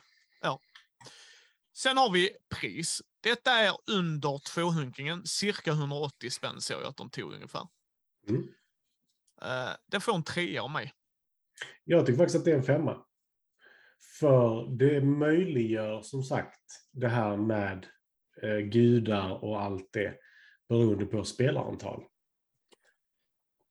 Sen 1.73 1.97
har 1.97 2.11
vi 2.11 2.29
pris. 2.55 3.01
Detta 3.21 3.51
är 3.51 3.71
under 3.91 4.39
tvåhunkingen, 4.53 5.25
cirka 5.25 5.71
180 5.71 6.29
spänn 6.29 6.61
såg 6.61 6.81
jag 6.81 6.87
att 6.87 6.97
de 6.97 7.09
tog 7.09 7.33
ungefär. 7.33 7.67
Mm. 8.29 8.41
Uh, 9.41 9.69
det 9.85 9.99
får 9.99 10.15
en 10.15 10.23
trea 10.23 10.61
av 10.63 10.71
mig. 10.71 10.93
Jag 11.83 12.05
tycker 12.05 12.17
faktiskt 12.17 12.35
att 12.37 12.45
det 12.45 12.51
är 12.51 12.55
en 12.57 12.63
femma. 12.63 13.05
För 14.19 14.77
det 14.77 15.01
möjliggör 15.01 16.01
som 16.01 16.23
sagt 16.23 16.61
det 16.91 17.07
här 17.07 17.37
med 17.37 17.85
eh, 18.43 18.57
gudar 18.57 19.43
och 19.43 19.61
allt 19.61 19.89
det 19.93 20.15
beroende 20.69 21.05
på 21.05 21.23
spelarantal. 21.23 22.03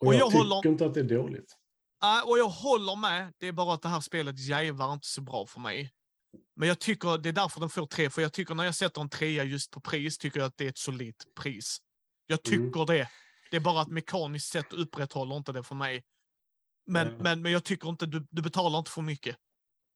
Och, 0.01 0.07
Och 0.07 0.15
jag, 0.15 0.21
jag 0.21 0.31
tycker 0.31 0.39
håller- 0.45 0.67
inte 0.69 0.87
att 0.87 0.95
det 0.95 1.01
är 1.01 1.05
dåligt. 1.05 1.57
Uh, 2.05 2.29
och 2.31 2.39
jag 2.39 2.49
håller 2.49 2.97
med, 2.97 3.33
det 3.39 3.47
är 3.49 3.53
bara 3.53 3.75
att 3.75 3.83
det 3.83 3.89
här 3.89 4.01
spelet 4.01 4.39
jävar 4.39 4.93
inte 4.93 5.07
så 5.07 5.21
bra 5.21 5.47
för 5.47 5.61
mig. 5.61 5.93
Men 6.57 6.69
jag 6.69 6.79
tycker, 6.79 7.19
det 7.19 7.29
är 7.29 7.33
därför 7.33 7.61
den 7.61 7.71
får 7.71 7.87
tre, 7.87 8.11
för 8.11 8.23
jag 8.23 8.33
tycker 8.33 8.55
när 8.55 8.65
jag 8.65 8.75
sätter 8.75 9.01
en 9.01 9.09
trea 9.09 9.45
just 9.45 9.71
på 9.71 9.81
pris, 9.81 10.19
tycker 10.19 10.41
jag 10.41 10.47
att 10.47 10.57
det 10.57 10.65
är 10.65 10.69
ett 10.69 10.79
solidt 10.79 11.35
pris. 11.41 11.79
Jag 12.27 12.49
Mm. 12.49 12.67
tycker 12.73 12.87
det. 12.87 13.09
Det 13.51 13.57
är 13.57 13.61
bara 13.61 13.81
att 13.81 13.89
mekaniskt 13.89 14.53
sett 14.53 14.73
upprätthåller 14.73 15.37
inte 15.37 15.53
det 15.53 15.63
för 15.63 15.75
mig. 15.75 16.05
Men, 16.87 17.09
Mm. 17.09 17.23
men, 17.23 17.43
men 17.43 17.53
jag 17.53 17.65
tycker 17.65 17.89
inte, 17.89 18.07
du, 18.07 18.27
du 18.31 18.43
betalar 18.43 18.79
inte 18.79 18.91
för 18.91 19.03
mycket. 19.03 19.37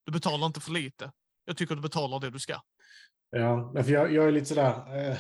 Du 0.07 0.13
betalar 0.13 0.47
inte 0.47 0.61
för 0.61 0.73
lite. 0.73 1.13
Jag 1.45 1.57
tycker 1.57 1.75
du 1.75 1.81
betalar 1.81 2.21
det 2.21 2.31
du 2.31 2.39
ska. 2.39 2.61
Ja, 3.31 3.71
nej, 3.75 3.85
för 3.85 3.93
jag, 3.93 4.13
jag 4.13 4.29
är 4.29 4.33
lite 4.33 4.47
sådär, 4.47 5.09
eh, 5.11 5.19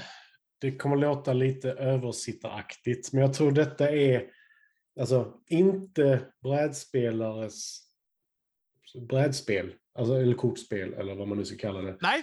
det 0.62 0.72
kommer 0.72 0.96
låta 0.96 1.32
lite 1.32 1.72
översittaraktigt, 1.72 3.12
men 3.12 3.22
jag 3.22 3.34
tror 3.34 3.52
detta 3.52 3.90
är, 3.90 4.24
alltså 5.00 5.34
inte 5.48 6.20
brädspelares 6.42 7.78
brädspel, 9.08 9.74
alltså, 9.94 10.14
eller 10.14 10.34
kortspel, 10.34 10.94
eller 10.94 11.14
vad 11.14 11.28
man 11.28 11.38
nu 11.38 11.44
ska 11.44 11.56
kalla 11.56 11.80
det. 11.80 11.96
Nej, 12.00 12.22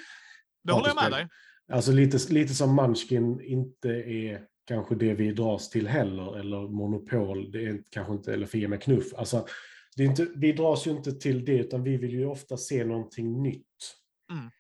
det 0.64 0.74
håller 0.74 0.88
jag 0.88 0.96
med 0.96 1.12
dig. 1.12 1.28
Alltså 1.72 1.92
lite, 1.92 2.34
lite 2.34 2.54
som 2.54 2.76
Munchkin 2.76 3.42
inte 3.42 3.90
är 3.90 4.46
kanske 4.68 4.96
det 4.96 5.14
vi 5.14 5.32
dras 5.32 5.70
till 5.70 5.88
heller, 5.88 6.40
eller 6.40 6.68
Monopol, 6.68 7.52
det 7.52 7.66
är 7.66 7.84
kanske 7.90 8.14
inte, 8.14 8.34
eller 8.34 8.46
Fia 8.46 8.68
med 8.68 8.82
knuff. 8.82 9.14
Alltså, 9.14 9.48
det 9.96 10.04
är 10.04 10.08
inte, 10.08 10.28
vi 10.36 10.52
dras 10.52 10.88
ju 10.88 10.92
inte 10.92 11.12
till 11.12 11.46
det, 11.46 11.58
utan 11.58 11.84
vi 11.84 11.98
vill 11.98 12.14
ju 12.14 12.26
ofta 12.26 12.58
se 12.58 12.86
någonting 12.86 13.44
nytt. 13.44 13.96
Mm. 14.32 14.52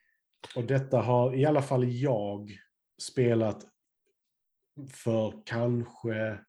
Och 0.55 0.63
detta 0.63 1.01
har 1.01 1.35
i 1.35 1.45
alla 1.45 1.61
fall 1.61 1.91
jag 1.91 2.59
spelat 2.99 3.65
för 4.91 5.41
kanske 5.45 6.39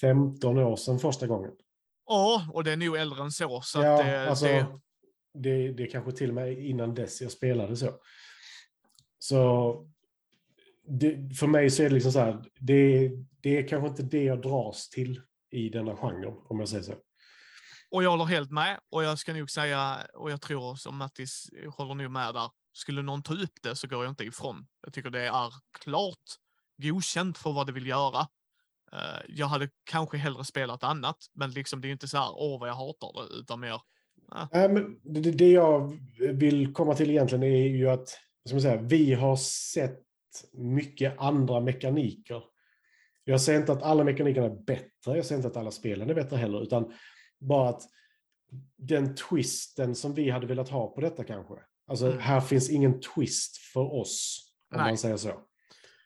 15 0.00 0.58
år 0.58 0.76
sedan 0.76 0.98
första 0.98 1.26
gången. 1.26 1.52
Ja, 2.06 2.46
och 2.52 2.64
det 2.64 2.72
är 2.72 2.76
nog 2.76 2.96
äldre 2.96 3.22
än 3.22 3.30
så. 3.30 3.60
så 3.60 3.82
ja, 3.82 4.02
det, 4.02 4.28
alltså, 4.28 4.46
det, 4.46 4.66
det, 5.34 5.72
det 5.72 5.86
kanske 5.86 6.12
till 6.12 6.28
och 6.28 6.34
med 6.34 6.58
innan 6.58 6.94
dess 6.94 7.20
jag 7.20 7.32
spelade 7.32 7.76
så. 7.76 7.90
Så 9.18 9.88
det, 10.86 11.36
för 11.36 11.46
mig 11.46 11.70
så 11.70 11.82
är 11.82 11.88
det 11.88 11.94
liksom 11.94 12.12
så 12.12 12.18
här, 12.18 12.44
det, 12.60 13.10
det 13.42 13.58
är 13.58 13.68
kanske 13.68 13.88
inte 13.88 14.02
det 14.02 14.24
jag 14.24 14.42
dras 14.42 14.88
till 14.88 15.20
i 15.50 15.68
denna 15.68 15.96
genren, 15.96 16.34
om 16.44 16.60
jag 16.60 16.68
säger 16.68 16.82
så. 16.82 16.94
Och 17.90 18.02
jag 18.02 18.10
håller 18.10 18.24
helt 18.24 18.50
med. 18.50 18.80
Och 18.90 19.04
jag 19.04 19.18
ska 19.18 19.32
nog 19.32 19.50
säga, 19.50 20.06
och 20.14 20.30
jag 20.30 20.40
tror 20.40 20.74
som 20.74 20.96
Mattis 20.96 21.50
håller 21.76 21.94
nog 21.94 22.10
med 22.10 22.34
där, 22.34 22.50
skulle 22.72 23.02
någon 23.02 23.22
ta 23.22 23.34
upp 23.34 23.62
det 23.62 23.76
så 23.76 23.86
går 23.88 24.04
jag 24.04 24.10
inte 24.12 24.24
ifrån. 24.24 24.66
Jag 24.82 24.92
tycker 24.92 25.10
det 25.10 25.20
är 25.28 25.52
klart 25.84 26.18
godkänt 26.82 27.38
för 27.38 27.52
vad 27.52 27.66
det 27.66 27.72
vill 27.72 27.86
göra. 27.86 28.20
Eh, 28.92 29.20
jag 29.28 29.46
hade 29.46 29.68
kanske 29.84 30.16
hellre 30.16 30.44
spelat 30.44 30.84
annat, 30.84 31.16
men 31.34 31.50
liksom 31.50 31.80
det 31.80 31.88
är 31.88 31.92
inte 31.92 32.08
så 32.08 32.18
här, 32.18 32.30
åh 32.34 32.60
vad 32.60 32.68
jag 32.68 32.74
hatar 32.74 33.12
det, 33.28 33.34
utan 33.34 33.60
mer, 33.60 33.80
Äh. 34.34 34.70
men 34.72 35.00
det, 35.02 35.20
det- 35.30 35.50
jag 35.52 35.98
vill 36.32 36.72
komma 36.72 36.94
till 36.94 37.10
egentligen 37.10 37.42
är 37.42 37.66
ju 37.68 37.88
att 37.90 38.08
ska 38.46 38.54
man 38.54 38.62
säga, 38.62 38.82
vi 38.82 39.14
har 39.14 39.36
sett 39.36 39.98
mycket 40.52 41.18
andra 41.18 41.60
mekaniker. 41.60 42.42
Jag 43.24 43.40
säger 43.40 43.60
inte 43.60 43.72
att 43.72 43.82
alla 43.82 44.04
mekanikerna 44.04 44.46
är 44.46 44.62
bättre, 44.64 45.16
jag 45.16 45.26
säger 45.26 45.36
inte 45.38 45.48
att 45.48 45.56
alla 45.56 45.70
spelen 45.70 46.10
är 46.10 46.14
bättre 46.14 46.36
heller, 46.36 46.62
utan 46.62 46.92
bara 47.40 47.68
att 47.68 47.82
den 48.76 49.14
twisten 49.14 49.94
som 49.94 50.14
vi 50.14 50.30
hade 50.30 50.46
velat 50.46 50.68
ha 50.68 50.94
på 50.94 51.00
detta 51.00 51.24
kanske. 51.24 51.54
Alltså 51.86 52.06
Mm. 52.06 52.18
här 52.18 52.40
finns 52.40 52.70
ingen 52.70 53.00
twist 53.00 53.56
för 53.56 53.94
oss, 54.00 54.44
om 54.74 54.78
Nej. 54.80 54.90
man 54.90 54.98
säger 54.98 55.16
så. 55.16 55.40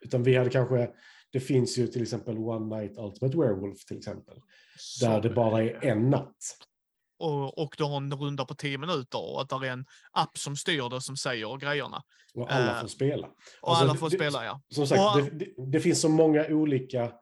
Utan 0.00 0.22
vi 0.22 0.36
hade 0.36 0.50
kanske, 0.50 0.90
det 1.32 1.40
finns 1.40 1.78
ju 1.78 1.86
till 1.86 2.02
exempel 2.02 2.38
One 2.38 2.76
Night 2.76 2.98
Ultimate 2.98 3.36
Werewolf 3.38 3.84
till 3.84 3.98
exempel, 3.98 4.40
där 5.00 5.20
det 5.20 5.30
bara 5.30 5.62
är 5.62 5.84
en 5.84 6.10
natt. 6.10 6.36
Och, 7.18 7.58
och 7.58 7.74
du 7.78 7.84
har 7.84 7.96
en 7.96 8.14
runda 8.14 8.44
på 8.44 8.54
10 8.54 8.78
minuter 8.78 9.18
och 9.32 9.40
att 9.42 9.48
det 9.48 9.68
är 9.68 9.72
en 9.72 9.84
app 10.12 10.38
som 10.38 10.56
styr 10.56 10.88
det, 10.90 11.00
som 11.00 11.16
säger 11.16 11.56
grejerna. 11.56 12.02
Och 12.34 12.52
alla 12.52 12.74
Eh, 12.74 12.80
får 12.80 12.88
spela. 12.88 13.26
Och 13.26 13.68
Alltså, 13.70 13.84
alla 13.84 13.94
får 13.94 14.10
det- 14.10 14.16
spela, 14.16 14.44
ja. 14.44 14.60
Som 14.68 14.86
sagt, 14.86 15.00
Och- 15.00 15.22
det, 15.22 15.38
det, 15.38 15.70
det 15.72 15.80
finns 15.80 16.00
så 16.00 16.08
många 16.08 16.46
olika 16.46 17.12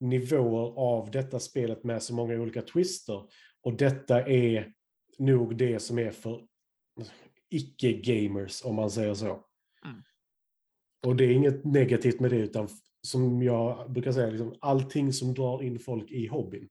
nivåer 0.00 0.78
av 0.78 1.10
detta 1.10 1.40
spelet 1.40 1.84
med 1.84 2.02
så 2.02 2.14
många 2.14 2.34
olika 2.34 2.62
twister. 2.62 3.22
Och 3.62 3.76
detta 3.76 4.26
är 4.26 4.72
nog 5.18 5.56
det 5.56 5.80
som 5.80 5.98
är 5.98 6.10
för 6.10 6.40
icke-gamers, 7.50 8.64
om 8.64 8.74
man 8.74 8.90
säger 8.90 9.14
så. 9.14 9.44
Mm. 9.84 10.02
Och 11.06 11.16
det 11.16 11.24
är 11.24 11.30
inget 11.30 11.64
negativt 11.64 12.20
med 12.20 12.30
det, 12.30 12.36
utan 12.36 12.68
som 13.02 13.42
jag 13.42 13.92
brukar 13.92 14.12
säga, 14.12 14.30
liksom, 14.30 14.54
allting 14.60 15.12
som 15.12 15.34
drar 15.34 15.62
in 15.62 15.78
folk 15.78 16.10
i 16.10 16.26
hobbyn. 16.26 16.68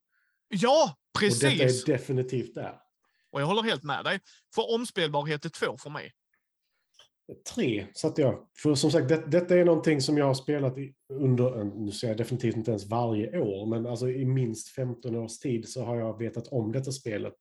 Ja, 0.50 0.96
Och 1.16 1.22
detta 1.22 1.48
precis! 1.50 1.84
är 1.88 1.92
definitivt 1.92 2.56
där. 2.56 2.80
Och 3.32 3.42
jag 3.42 3.46
håller 3.46 3.64
helt 3.64 3.84
med 3.84 4.06
dig. 4.06 4.20
För 4.56 4.74
omspelbarhet 4.76 5.46
är 5.46 5.50
två 5.50 5.78
för 5.78 5.90
mig. 5.90 6.12
Tre 7.56 7.88
satte 7.94 8.22
jag. 8.22 8.48
För 8.58 8.76
som 8.76 8.92
sagt, 8.92 9.10
det, 9.10 9.24
detta 9.28 9.58
är 9.58 9.66
någonting 9.66 10.02
som 10.02 10.18
jag 10.18 10.26
har 10.26 10.34
spelat 10.34 10.78
i, 10.78 10.94
under, 11.10 11.60
eh, 11.60 11.66
nu 11.66 11.92
säger 11.92 12.14
jag 12.14 12.18
definitivt 12.18 12.56
inte 12.56 12.72
ens 12.72 12.86
varje 12.86 13.40
år, 13.40 13.66
men 13.66 13.88
alltså 13.88 14.10
i 14.10 14.26
minst 14.26 14.70
15 14.70 15.16
års 15.16 15.40
tid 15.40 15.70
så 15.70 15.84
har 15.84 15.96
jag 15.96 16.18
vetat 16.18 16.48
om 16.48 16.72
detta 16.72 16.92
spelet. 16.92 17.36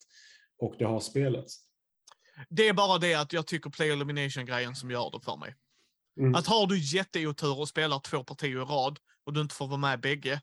Och 0.59 0.75
det 0.79 0.85
har 0.85 1.01
spelats. 1.01 1.68
Det 2.49 2.69
är 2.69 2.73
bara 2.73 2.99
det 2.99 3.15
att 3.15 3.33
jag 3.33 3.47
tycker 3.47 3.71
Play 3.71 3.91
Elimination-grejen 3.91 4.75
som 4.75 4.91
gör 4.91 5.11
det 5.11 5.21
för 5.21 5.37
mig. 5.37 5.57
Mm. 6.21 6.35
Att 6.35 6.47
har 6.47 6.67
du 6.67 6.79
jätteotur 6.79 7.59
och 7.59 7.69
spelar 7.69 7.99
två 7.99 8.25
partier 8.25 8.63
i 8.63 8.65
rad 8.65 8.99
och 9.25 9.33
du 9.33 9.41
inte 9.41 9.55
får 9.55 9.67
vara 9.67 9.79
med 9.79 10.01
bägge, 10.01 10.41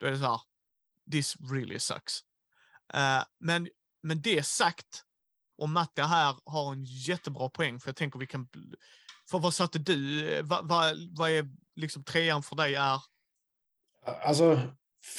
då 0.00 0.06
är 0.06 0.10
det 0.10 0.18
så 0.18 0.24
här, 0.24 0.40
this 1.12 1.36
really 1.40 1.78
sucks. 1.78 2.20
Eh, 2.94 3.22
men, 3.40 3.68
men 4.02 4.22
det 4.22 4.46
sagt, 4.46 5.04
och 5.58 5.68
Matte 5.68 6.02
här 6.02 6.36
har 6.44 6.72
en 6.72 6.84
jättebra 6.84 7.48
poäng, 7.48 7.80
för 7.80 7.88
jag 7.88 7.96
tänker 7.96 8.18
vi 8.18 8.26
kan... 8.26 8.48
För 9.30 9.38
vad 9.38 9.54
satte 9.54 9.78
du, 9.78 10.30
eh, 10.30 10.44
vad, 10.44 10.68
vad, 10.68 10.96
vad 11.16 11.30
är 11.30 11.48
liksom 11.76 12.04
trean 12.04 12.42
för 12.42 12.56
dig 12.56 12.74
är? 12.74 13.00
Alltså, 14.24 14.60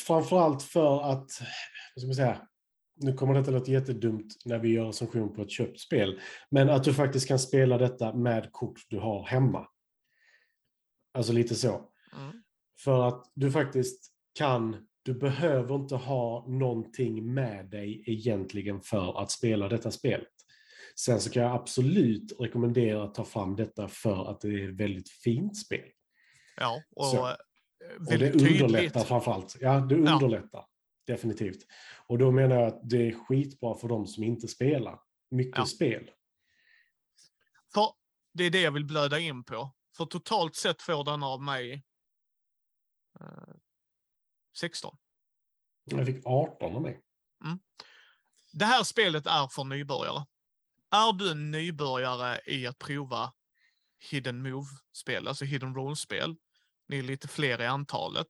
framförallt 0.08 0.64
för 0.64 1.12
att, 1.12 1.42
vad 1.96 2.02
ska 2.02 2.06
man 2.06 2.16
säga, 2.16 2.49
nu 3.00 3.14
kommer 3.14 3.34
detta 3.34 3.52
låta 3.52 3.72
jättedumt 3.72 4.36
när 4.46 4.60
vi 4.60 4.70
gör 4.70 4.86
recension 4.86 5.34
på 5.34 5.42
ett 5.42 5.52
köpt 5.52 5.80
spel, 5.80 6.20
men 6.50 6.70
att 6.70 6.84
du 6.84 6.94
faktiskt 6.94 7.28
kan 7.28 7.40
spela 7.40 7.78
detta 7.78 8.14
med 8.14 8.52
kort 8.52 8.80
du 8.90 9.00
har 9.00 9.24
hemma. 9.24 9.68
Alltså 11.14 11.34
lite 11.34 11.56
så. 11.56 11.70
Mm. 11.70 12.44
För 12.84 13.08
att 13.08 13.32
du 13.36 13.52
faktiskt 13.52 14.12
kan, 14.34 14.88
du 15.04 15.14
behöver 15.14 15.76
inte 15.76 15.96
ha 15.96 16.46
någonting 16.48 17.34
med 17.34 17.70
dig 17.70 18.04
egentligen 18.06 18.82
för 18.82 19.22
att 19.22 19.32
spela 19.32 19.68
detta 19.68 19.92
spelet. 19.92 20.28
Sen 20.96 21.20
så 21.20 21.30
kan 21.30 21.44
jag 21.44 21.56
absolut 21.56 22.36
rekommendera 22.40 23.04
att 23.04 23.16
ta 23.16 23.26
fram 23.26 23.56
detta 23.56 23.88
för 23.88 24.32
att 24.32 24.42
det 24.42 24.48
är 24.48 24.70
ett 24.70 24.76
väldigt 24.76 25.10
fint 25.10 25.58
spel. 25.58 25.90
Ja, 26.58 26.82
och 26.96 27.06
eh, 27.06 27.22
Och 27.22 27.30
det 28.06 28.12
väldigt 28.12 28.34
tydligt. 28.34 28.62
underlättar 28.62 29.04
framförallt. 29.04 29.58
Ja, 29.62 29.80
det 29.80 29.96
Ja. 29.96 30.70
Definitivt. 31.10 31.66
Och 32.08 32.18
då 32.18 32.32
menar 32.32 32.56
jag 32.56 32.68
att 32.68 32.90
det 32.90 33.08
är 33.08 33.26
skitbra 33.26 33.76
för 33.76 33.88
de 33.88 34.08
som 34.08 34.24
inte 34.24 34.48
spelar 34.48 35.00
mycket 35.32 35.58
Ja. 35.58 35.66
spel. 35.66 36.12
För 37.74 37.88
det 38.34 38.44
är 38.44 38.50
det 38.50 38.62
jag 38.62 38.72
vill 38.72 38.86
blöda 38.86 39.20
in 39.20 39.44
på. 39.44 39.76
För 39.98 40.06
totalt 40.06 40.56
sett 40.56 40.82
får 40.82 41.04
den 41.04 41.24
av 41.24 41.42
mig 41.42 41.86
eh, 43.20 43.56
16. 44.58 44.98
Jag 45.84 46.06
fick 46.06 46.26
18 46.26 46.76
av 46.76 46.82
mig. 46.82 47.02
Det 48.54 48.66
här 48.66 48.84
spelet 48.84 49.26
är 49.26 49.48
för 49.48 49.64
nybörjare. 49.64 50.26
Är 50.92 51.14
du 51.14 51.32
en 51.32 51.52
nybörjare 51.52 52.42
i 52.46 52.68
att 52.68 52.80
prova 52.80 53.34
hidden 54.12 54.42
move-spel, 54.42 55.28
alltså 55.28 55.46
hidden 55.46 55.76
role-spel, 55.76 56.36
ni 56.88 57.00
är 57.00 57.04
lite 57.04 57.28
fler 57.28 57.62
i 57.62 57.66
antalet, 57.66 58.28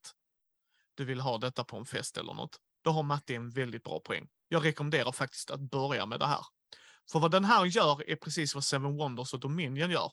du 0.96 1.06
vill 1.06 1.20
ha 1.20 1.38
detta 1.38 1.64
på 1.64 1.78
en 1.78 1.86
fest 1.86 2.18
eller 2.18 2.34
något, 2.34 2.60
då 2.82 2.92
har 2.92 3.04
Matti 3.04 3.36
en 3.36 3.50
väldigt 3.50 3.84
bra 3.84 4.00
poäng. 4.00 4.28
Jag 4.48 4.66
rekommenderar 4.66 5.12
faktiskt 5.12 5.52
att 5.52 5.60
börja 5.60 6.06
med 6.06 6.20
det 6.20 6.28
här. 6.28 6.46
För 7.12 7.20
vad 7.20 7.32
den 7.32 7.46
här 7.46 7.66
gör 7.66 8.10
är 8.10 8.16
precis 8.16 8.56
vad 8.56 8.64
Seven 8.64 8.98
Wonders 8.98 9.34
och 9.34 9.40
Dominion 9.40 9.92
gör. 9.92 10.12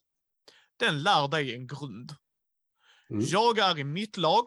Den 0.77 1.03
lär 1.03 1.29
dig 1.29 1.55
en 1.55 1.67
grund. 1.67 2.15
Mm. 3.11 3.25
Jag 3.27 3.59
är 3.59 3.79
i 3.79 3.85
mitt 3.85 4.17
lag. 4.17 4.45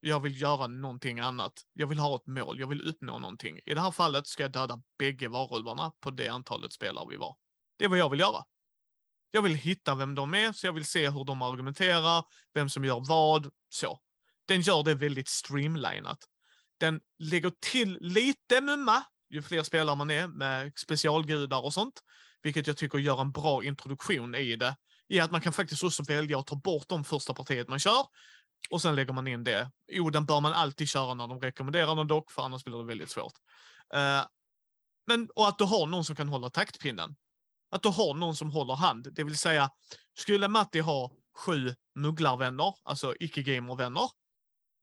Jag 0.00 0.20
vill 0.20 0.40
göra 0.40 0.66
någonting 0.66 1.20
annat. 1.20 1.52
Jag 1.72 1.86
vill 1.86 1.98
ha 1.98 2.16
ett 2.16 2.26
mål. 2.26 2.60
Jag 2.60 2.66
vill 2.66 2.88
uppnå 2.88 3.18
någonting. 3.18 3.58
I 3.66 3.74
det 3.74 3.80
här 3.80 3.90
fallet 3.90 4.26
ska 4.26 4.42
jag 4.42 4.52
döda 4.52 4.82
bägge 4.98 5.28
varulvarna 5.28 5.92
på 6.00 6.10
det 6.10 6.28
antalet 6.28 6.72
spelare 6.72 7.06
vi 7.10 7.16
var. 7.16 7.36
Det 7.78 7.84
är 7.84 7.88
vad 7.88 7.98
jag 7.98 8.10
vill 8.10 8.20
göra. 8.20 8.44
Jag 9.30 9.42
vill 9.42 9.54
hitta 9.54 9.94
vem 9.94 10.14
de 10.14 10.34
är, 10.34 10.52
så 10.52 10.66
jag 10.66 10.72
vill 10.72 10.84
se 10.84 11.10
hur 11.10 11.24
de 11.24 11.42
argumenterar, 11.42 12.24
vem 12.54 12.68
som 12.68 12.84
gör 12.84 13.00
vad, 13.08 13.50
så. 13.68 14.00
Den 14.46 14.60
gör 14.60 14.82
det 14.82 14.94
väldigt 14.94 15.28
streamlinat. 15.28 16.18
Den 16.78 17.00
lägger 17.18 17.52
till 17.60 17.98
lite 18.00 18.60
mumma, 18.60 19.04
ju 19.30 19.42
fler 19.42 19.62
spelare 19.62 19.96
man 19.96 20.10
är, 20.10 20.28
med 20.28 20.72
specialgudar 20.76 21.64
och 21.64 21.74
sånt. 21.74 22.02
Vilket 22.42 22.66
jag 22.66 22.76
tycker 22.76 22.98
gör 22.98 23.20
en 23.20 23.32
bra 23.32 23.64
introduktion 23.64 24.34
i 24.34 24.56
det. 24.56 24.76
I 25.08 25.20
att 25.20 25.30
man 25.30 25.40
kan 25.40 25.52
faktiskt 25.52 25.84
också 25.84 26.02
välja 26.02 26.38
att 26.38 26.46
ta 26.46 26.56
bort 26.56 26.88
de 26.88 27.04
första 27.04 27.34
partiet 27.34 27.68
man 27.68 27.78
kör. 27.78 28.06
Och 28.70 28.82
sen 28.82 28.96
lägger 28.96 29.12
man 29.12 29.26
in 29.26 29.44
det. 29.44 29.70
Den 30.12 30.26
bör 30.26 30.40
man 30.40 30.52
alltid 30.52 30.88
köra 30.88 31.14
när 31.14 31.28
de 31.28 31.40
rekommenderar 31.40 31.96
den 31.96 32.06
dock, 32.06 32.30
för 32.30 32.42
annars 32.42 32.64
blir 32.64 32.78
det 32.78 32.84
väldigt 32.84 33.10
svårt. 33.10 33.32
Uh, 33.94 34.26
men, 35.06 35.28
och 35.34 35.48
att 35.48 35.58
du 35.58 35.64
har 35.64 35.86
någon 35.86 36.04
som 36.04 36.16
kan 36.16 36.28
hålla 36.28 36.50
taktpinnen. 36.50 37.16
Att 37.70 37.82
du 37.82 37.88
har 37.88 38.14
någon 38.14 38.36
som 38.36 38.50
håller 38.50 38.74
hand. 38.74 39.14
Det 39.14 39.24
vill 39.24 39.38
säga, 39.38 39.70
skulle 40.18 40.48
Matti 40.48 40.80
ha 40.80 41.12
sju 41.36 41.74
mugglarvänner, 41.94 42.74
alltså 42.82 43.14
icke-gamervänner, 43.20 44.10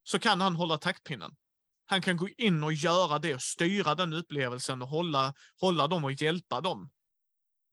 så 0.04 0.20
kan 0.20 0.42
han 0.42 0.56
hålla 0.56 0.78
taktpinnen. 0.78 1.36
Han 1.86 2.02
kan 2.02 2.18
gå 2.18 2.30
in 2.38 2.64
och 2.64 2.74
göra 2.74 3.20
det 3.20 3.36
och 3.36 3.42
styra 3.42 3.96
den 3.96 4.14
upplevelsen 4.14 4.82
och 4.82 4.88
hålla, 4.88 5.34
hålla 5.62 5.88
dem 5.88 6.04
och 6.04 6.22
hjälpa 6.22 6.62
dem. 6.62 6.90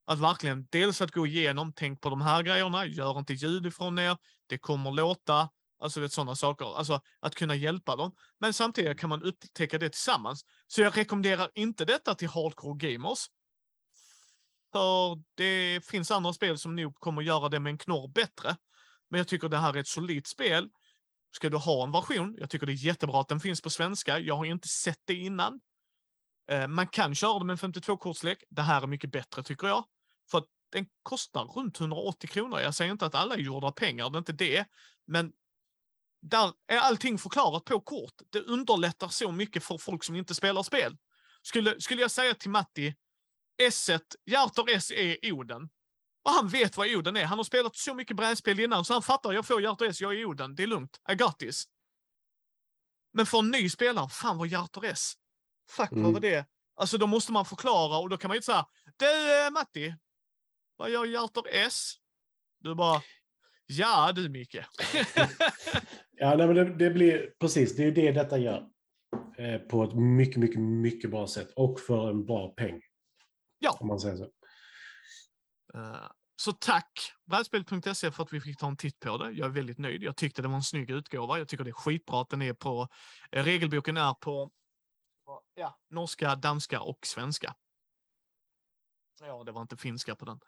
Att 0.06 0.18
verkligen, 0.18 0.66
dels 0.70 1.00
att 1.00 1.10
gå 1.10 1.26
igenom, 1.26 1.72
tänk 1.76 2.00
på 2.00 2.10
de 2.10 2.20
här 2.20 2.42
grejerna, 2.42 2.86
gör 2.86 3.18
inte 3.18 3.32
ljud 3.32 3.66
ifrån 3.66 3.98
er, 3.98 4.16
det 4.46 4.58
kommer 4.58 4.90
låta, 4.90 5.48
alltså 5.80 6.00
vet, 6.00 6.12
sådana 6.12 6.36
saker. 6.36 6.76
Alltså 6.78 7.00
att 7.20 7.34
kunna 7.34 7.54
hjälpa 7.54 7.96
dem. 7.96 8.12
Men 8.40 8.54
samtidigt 8.54 9.00
kan 9.00 9.08
man 9.08 9.22
upptäcka 9.22 9.78
det 9.78 9.90
tillsammans. 9.90 10.44
Så 10.66 10.80
jag 10.80 10.96
rekommenderar 10.96 11.50
inte 11.54 11.84
detta 11.84 12.14
till 12.14 12.28
hardcore 12.28 12.90
gamers. 12.90 13.26
För 14.72 15.22
det 15.34 15.86
finns 15.86 16.10
andra 16.10 16.32
spel 16.32 16.58
som 16.58 16.76
nog 16.76 16.94
kommer 16.94 17.22
göra 17.22 17.48
det 17.48 17.60
med 17.60 17.70
en 17.70 17.78
knorr 17.78 18.08
bättre. 18.08 18.56
Men 19.10 19.18
jag 19.18 19.28
tycker 19.28 19.48
det 19.48 19.58
här 19.58 19.74
är 19.74 19.80
ett 19.80 19.88
solidt 19.88 20.26
spel. 20.26 20.68
Ska 21.30 21.48
du 21.48 21.56
ha 21.56 21.84
en 21.84 21.92
version, 21.92 22.36
jag 22.38 22.50
tycker 22.50 22.66
det 22.66 22.72
är 22.72 22.86
jättebra 22.86 23.20
att 23.20 23.28
den 23.28 23.40
finns 23.40 23.60
på 23.60 23.70
svenska. 23.70 24.18
Jag 24.18 24.36
har 24.36 24.44
inte 24.44 24.68
sett 24.68 25.00
det 25.04 25.14
innan. 25.14 25.60
Eh, 26.50 26.68
man 26.68 26.86
kan 26.86 27.14
köra 27.14 27.38
det 27.38 27.44
med 27.44 27.64
en 27.64 27.72
52-kortslek. 27.72 28.36
Det 28.50 28.62
här 28.62 28.82
är 28.82 28.86
mycket 28.86 29.12
bättre 29.12 29.42
tycker 29.42 29.66
jag. 29.66 29.84
För 30.30 30.38
att 30.38 30.46
den 30.72 30.86
kostar 31.02 31.44
runt 31.44 31.80
180 31.80 32.30
kronor. 32.30 32.60
Jag 32.60 32.74
säger 32.74 32.92
inte 32.92 33.06
att 33.06 33.14
alla 33.14 33.34
är 33.34 33.38
gjorda 33.38 33.66
av 33.66 33.72
pengar, 33.72 34.10
det 34.10 34.16
är 34.16 34.18
inte 34.18 34.32
det. 34.32 34.64
Men 35.06 35.32
där 36.22 36.52
är 36.66 36.78
allting 36.78 37.18
förklarat 37.18 37.64
på 37.64 37.80
kort. 37.80 38.14
Det 38.30 38.40
underlättar 38.40 39.08
så 39.08 39.32
mycket 39.32 39.64
för 39.64 39.78
folk 39.78 40.04
som 40.04 40.16
inte 40.16 40.34
spelar 40.34 40.62
spel. 40.62 40.96
Skulle, 41.42 41.80
skulle 41.80 42.00
jag 42.00 42.10
säga 42.10 42.34
till 42.34 42.50
Matti, 42.50 42.94
S1, 43.62 44.00
Hjärtor 44.26 44.70
S 44.70 44.90
är 44.90 45.32
Oden. 45.32 45.68
Och 46.22 46.30
han 46.30 46.48
vet 46.48 46.76
vad 46.76 46.88
Oden 46.88 47.16
är. 47.16 47.24
Han 47.24 47.38
har 47.38 47.44
spelat 47.44 47.76
så 47.76 47.94
mycket 47.94 48.16
brädspel 48.16 48.60
innan 48.60 48.84
så 48.84 48.92
han 48.92 49.02
fattar, 49.02 49.32
jag 49.32 49.46
får 49.46 49.62
Hjärtor 49.62 49.86
S, 49.86 50.00
jag 50.00 50.20
är 50.20 50.24
Oden. 50.24 50.54
Det 50.54 50.62
är 50.62 50.66
lugnt. 50.66 51.00
This. 51.38 51.64
Men 53.12 53.26
för 53.26 53.38
en 53.38 53.50
ny 53.50 53.70
spelare, 53.70 54.08
fan 54.08 54.38
vad 54.38 54.48
Hjärtor 54.48 54.84
S. 54.84 55.12
Fuck 55.70 55.92
mm. 55.92 56.04
vad 56.04 56.12
var 56.12 56.20
det? 56.20 56.46
Alltså 56.76 56.98
då 56.98 57.06
måste 57.06 57.32
man 57.32 57.44
förklara 57.44 57.98
och 57.98 58.08
då 58.08 58.16
kan 58.16 58.28
man 58.28 58.34
ju 58.34 58.38
inte 58.38 58.46
säga, 58.46 58.66
du 58.96 59.46
eh, 59.46 59.50
Matti, 59.50 59.94
vad 60.76 60.90
gör 60.90 61.04
Hjärtor 61.04 61.48
S? 61.50 61.94
Du 62.58 62.74
bara, 62.74 63.02
ja 63.66 64.12
du 64.14 64.28
Micke. 64.28 64.54
ja, 66.10 66.34
nej, 66.36 66.46
men 66.46 66.56
det, 66.56 66.74
det, 66.76 66.90
blir 66.90 67.32
precis, 67.40 67.76
det 67.76 67.82
är 67.82 67.86
ju 67.86 67.92
det 67.92 68.12
detta 68.12 68.38
gör. 68.38 68.68
Eh, 69.38 69.58
på 69.58 69.84
ett 69.84 69.94
mycket, 69.94 70.36
mycket, 70.36 70.60
mycket 70.60 71.10
bra 71.10 71.26
sätt 71.26 71.50
och 71.56 71.80
för 71.80 72.10
en 72.10 72.26
bra 72.26 72.48
peng. 72.48 72.80
Ja. 73.58 73.78
Om 73.80 73.88
man 73.88 74.00
säger 74.00 74.16
så. 74.16 74.30
Uh, 75.74 76.10
så 76.40 76.52
tack 76.52 77.12
brädspel.se 77.26 78.10
för 78.10 78.22
att 78.22 78.32
vi 78.32 78.40
fick 78.40 78.58
ta 78.58 78.66
en 78.68 78.76
titt 78.76 79.00
på 79.00 79.16
det. 79.18 79.30
Jag 79.30 79.46
är 79.46 79.50
väldigt 79.50 79.78
nöjd. 79.78 80.02
Jag 80.02 80.16
tyckte 80.16 80.42
det 80.42 80.48
var 80.48 80.54
en 80.54 80.62
snygg 80.62 80.90
utgåva. 80.90 81.38
Jag 81.38 81.48
tycker 81.48 81.64
det 81.64 81.70
är 81.70 81.72
skitbra 81.72 82.20
att 82.20 82.28
den 82.28 82.42
är 82.42 82.52
på, 82.52 82.88
eh, 83.32 83.44
regelboken 83.44 83.96
är 83.96 84.14
på 84.14 84.50
ja, 85.54 85.78
norska, 85.90 86.36
danska 86.36 86.80
och 86.80 86.98
svenska. 87.06 87.54
Ja, 89.20 89.44
det 89.44 89.52
var 89.52 89.62
inte 89.62 89.76
finska 89.76 90.16
på 90.16 90.24
den. 90.24 90.40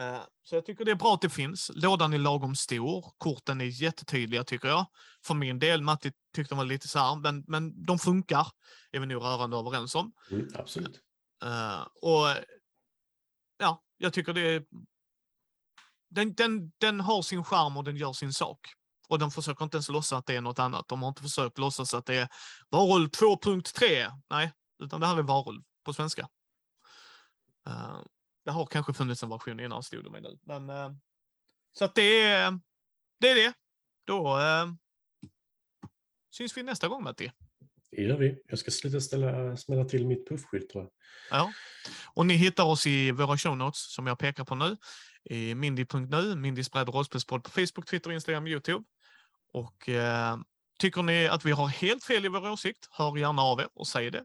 Uh, 0.00 0.22
så 0.42 0.54
jag 0.54 0.66
tycker 0.66 0.84
det 0.84 0.90
är 0.90 0.96
bra 0.96 1.14
att 1.14 1.20
det 1.20 1.30
finns. 1.30 1.70
Lådan 1.74 2.12
är 2.12 2.18
lagom 2.18 2.54
stor. 2.54 3.12
Korten 3.18 3.60
är 3.60 3.82
jättetydliga 3.82 4.44
tycker 4.44 4.68
jag. 4.68 4.86
För 5.24 5.34
min 5.34 5.58
del, 5.58 5.82
Matti 5.82 6.12
tyckte 6.34 6.54
de 6.54 6.58
var 6.58 6.64
lite 6.64 6.88
så 6.88 6.98
här, 6.98 7.16
men, 7.16 7.44
men 7.46 7.84
de 7.84 7.98
funkar. 7.98 8.46
är 8.90 9.00
vi 9.00 9.06
nog 9.06 9.22
rörande 9.22 9.56
överens 9.56 9.94
om. 9.94 10.12
Mm, 10.30 10.48
absolut. 10.54 11.00
Och 12.02 12.26
jag 14.02 14.12
tycker 14.12 14.32
det 14.32 14.40
är... 14.40 14.64
Den, 16.10 16.34
den, 16.34 16.72
den 16.78 17.00
har 17.00 17.22
sin 17.22 17.44
charm 17.44 17.76
och 17.76 17.84
den 17.84 17.96
gör 17.96 18.12
sin 18.12 18.32
sak. 18.32 18.58
Och 19.08 19.18
de 19.18 19.30
försöker 19.30 19.64
inte 19.64 19.76
ens 19.76 19.88
låtsas 19.88 20.18
att 20.18 20.26
det 20.26 20.36
är 20.36 20.40
något 20.40 20.58
annat. 20.58 20.88
De 20.88 21.02
har 21.02 21.08
inte 21.08 21.22
försökt 21.22 21.58
låtsas 21.58 21.94
att 21.94 22.06
det 22.06 22.14
är 22.14 22.28
Varulv 22.70 23.08
2.3. 23.08 24.20
Nej, 24.30 24.52
utan 24.82 25.00
det 25.00 25.06
här 25.06 25.16
är 25.16 25.22
Varulv 25.22 25.62
på 25.84 25.92
svenska. 25.92 26.28
Uh, 27.68 28.00
det 28.44 28.50
har 28.50 28.66
kanske 28.66 28.92
funnits 28.92 29.22
en 29.22 29.28
version 29.28 29.60
innan, 29.60 29.82
stod 29.82 30.04
det 30.04 30.10
mig 30.10 30.20
nu. 30.20 30.38
Men, 30.42 30.70
uh, 30.70 30.92
så 31.72 31.84
att 31.84 31.94
det 31.94 32.22
är 32.22 32.58
det. 33.20 33.30
Är 33.30 33.34
det. 33.34 33.54
Då 34.04 34.38
uh, 34.38 34.72
syns 36.30 36.56
vi 36.56 36.62
nästa 36.62 36.88
gång, 36.88 37.02
Matti. 37.02 37.32
Det 37.96 38.02
gör 38.02 38.16
vi. 38.16 38.42
Jag 38.46 38.58
ska 38.58 38.70
sluta 38.70 39.00
ställa, 39.00 39.56
smälla 39.56 39.84
till 39.84 40.06
mitt 40.06 40.28
puffskydd 40.28 40.68
tror 40.68 40.84
jag. 40.84 40.92
Ja. 41.30 41.52
Och 42.14 42.26
ni 42.26 42.34
hittar 42.34 42.64
oss 42.64 42.86
i 42.86 43.10
våra 43.10 43.38
show 43.38 43.56
notes 43.56 43.94
som 43.94 44.06
jag 44.06 44.18
pekar 44.18 44.44
på 44.44 44.54
nu. 44.54 44.76
I 45.24 45.54
mindy.nu, 45.54 46.36
Mindys 46.36 46.70
bräd 46.70 46.88
och 46.88 46.94
rollspelspodd 46.94 47.44
på 47.44 47.50
Facebook, 47.50 47.86
Twitter, 47.86 48.12
Instagram, 48.12 48.46
Youtube. 48.46 48.84
Och 49.52 49.88
eh, 49.88 50.36
tycker 50.78 51.02
ni 51.02 51.26
att 51.28 51.44
vi 51.44 51.50
har 51.50 51.68
helt 51.68 52.04
fel 52.04 52.24
i 52.24 52.28
vår 52.28 52.50
åsikt, 52.50 52.88
hör 52.90 53.16
gärna 53.16 53.42
av 53.42 53.60
er 53.60 53.68
och 53.74 53.86
säg 53.86 54.10
det. 54.10 54.24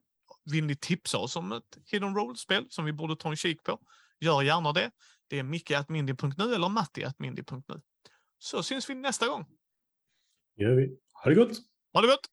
Vill 0.51 0.65
ni 0.65 0.75
tipsa 0.75 1.17
oss 1.17 1.35
om 1.35 1.51
ett 1.51 1.77
hidden 1.85 2.15
roll-spel 2.15 2.65
som 2.69 2.85
vi 2.85 2.93
borde 2.93 3.15
ta 3.15 3.29
en 3.29 3.35
kik 3.35 3.63
på, 3.63 3.79
gör 4.19 4.41
gärna 4.41 4.73
det. 4.73 4.91
Det 5.27 5.39
är 5.39 5.43
micke.mindy.nu 5.43 6.55
eller 6.55 6.69
matti.mindy.nu. 6.69 7.81
Så 8.39 8.63
syns 8.63 8.89
vi 8.89 8.95
nästa 8.95 9.27
gång. 9.27 9.45
gör 10.55 10.75
vi. 10.75 10.97
Ha 11.13 11.29
det 11.29 11.35
gott! 11.35 11.57
Ha 11.93 12.01
det 12.01 12.07
gott! 12.07 12.27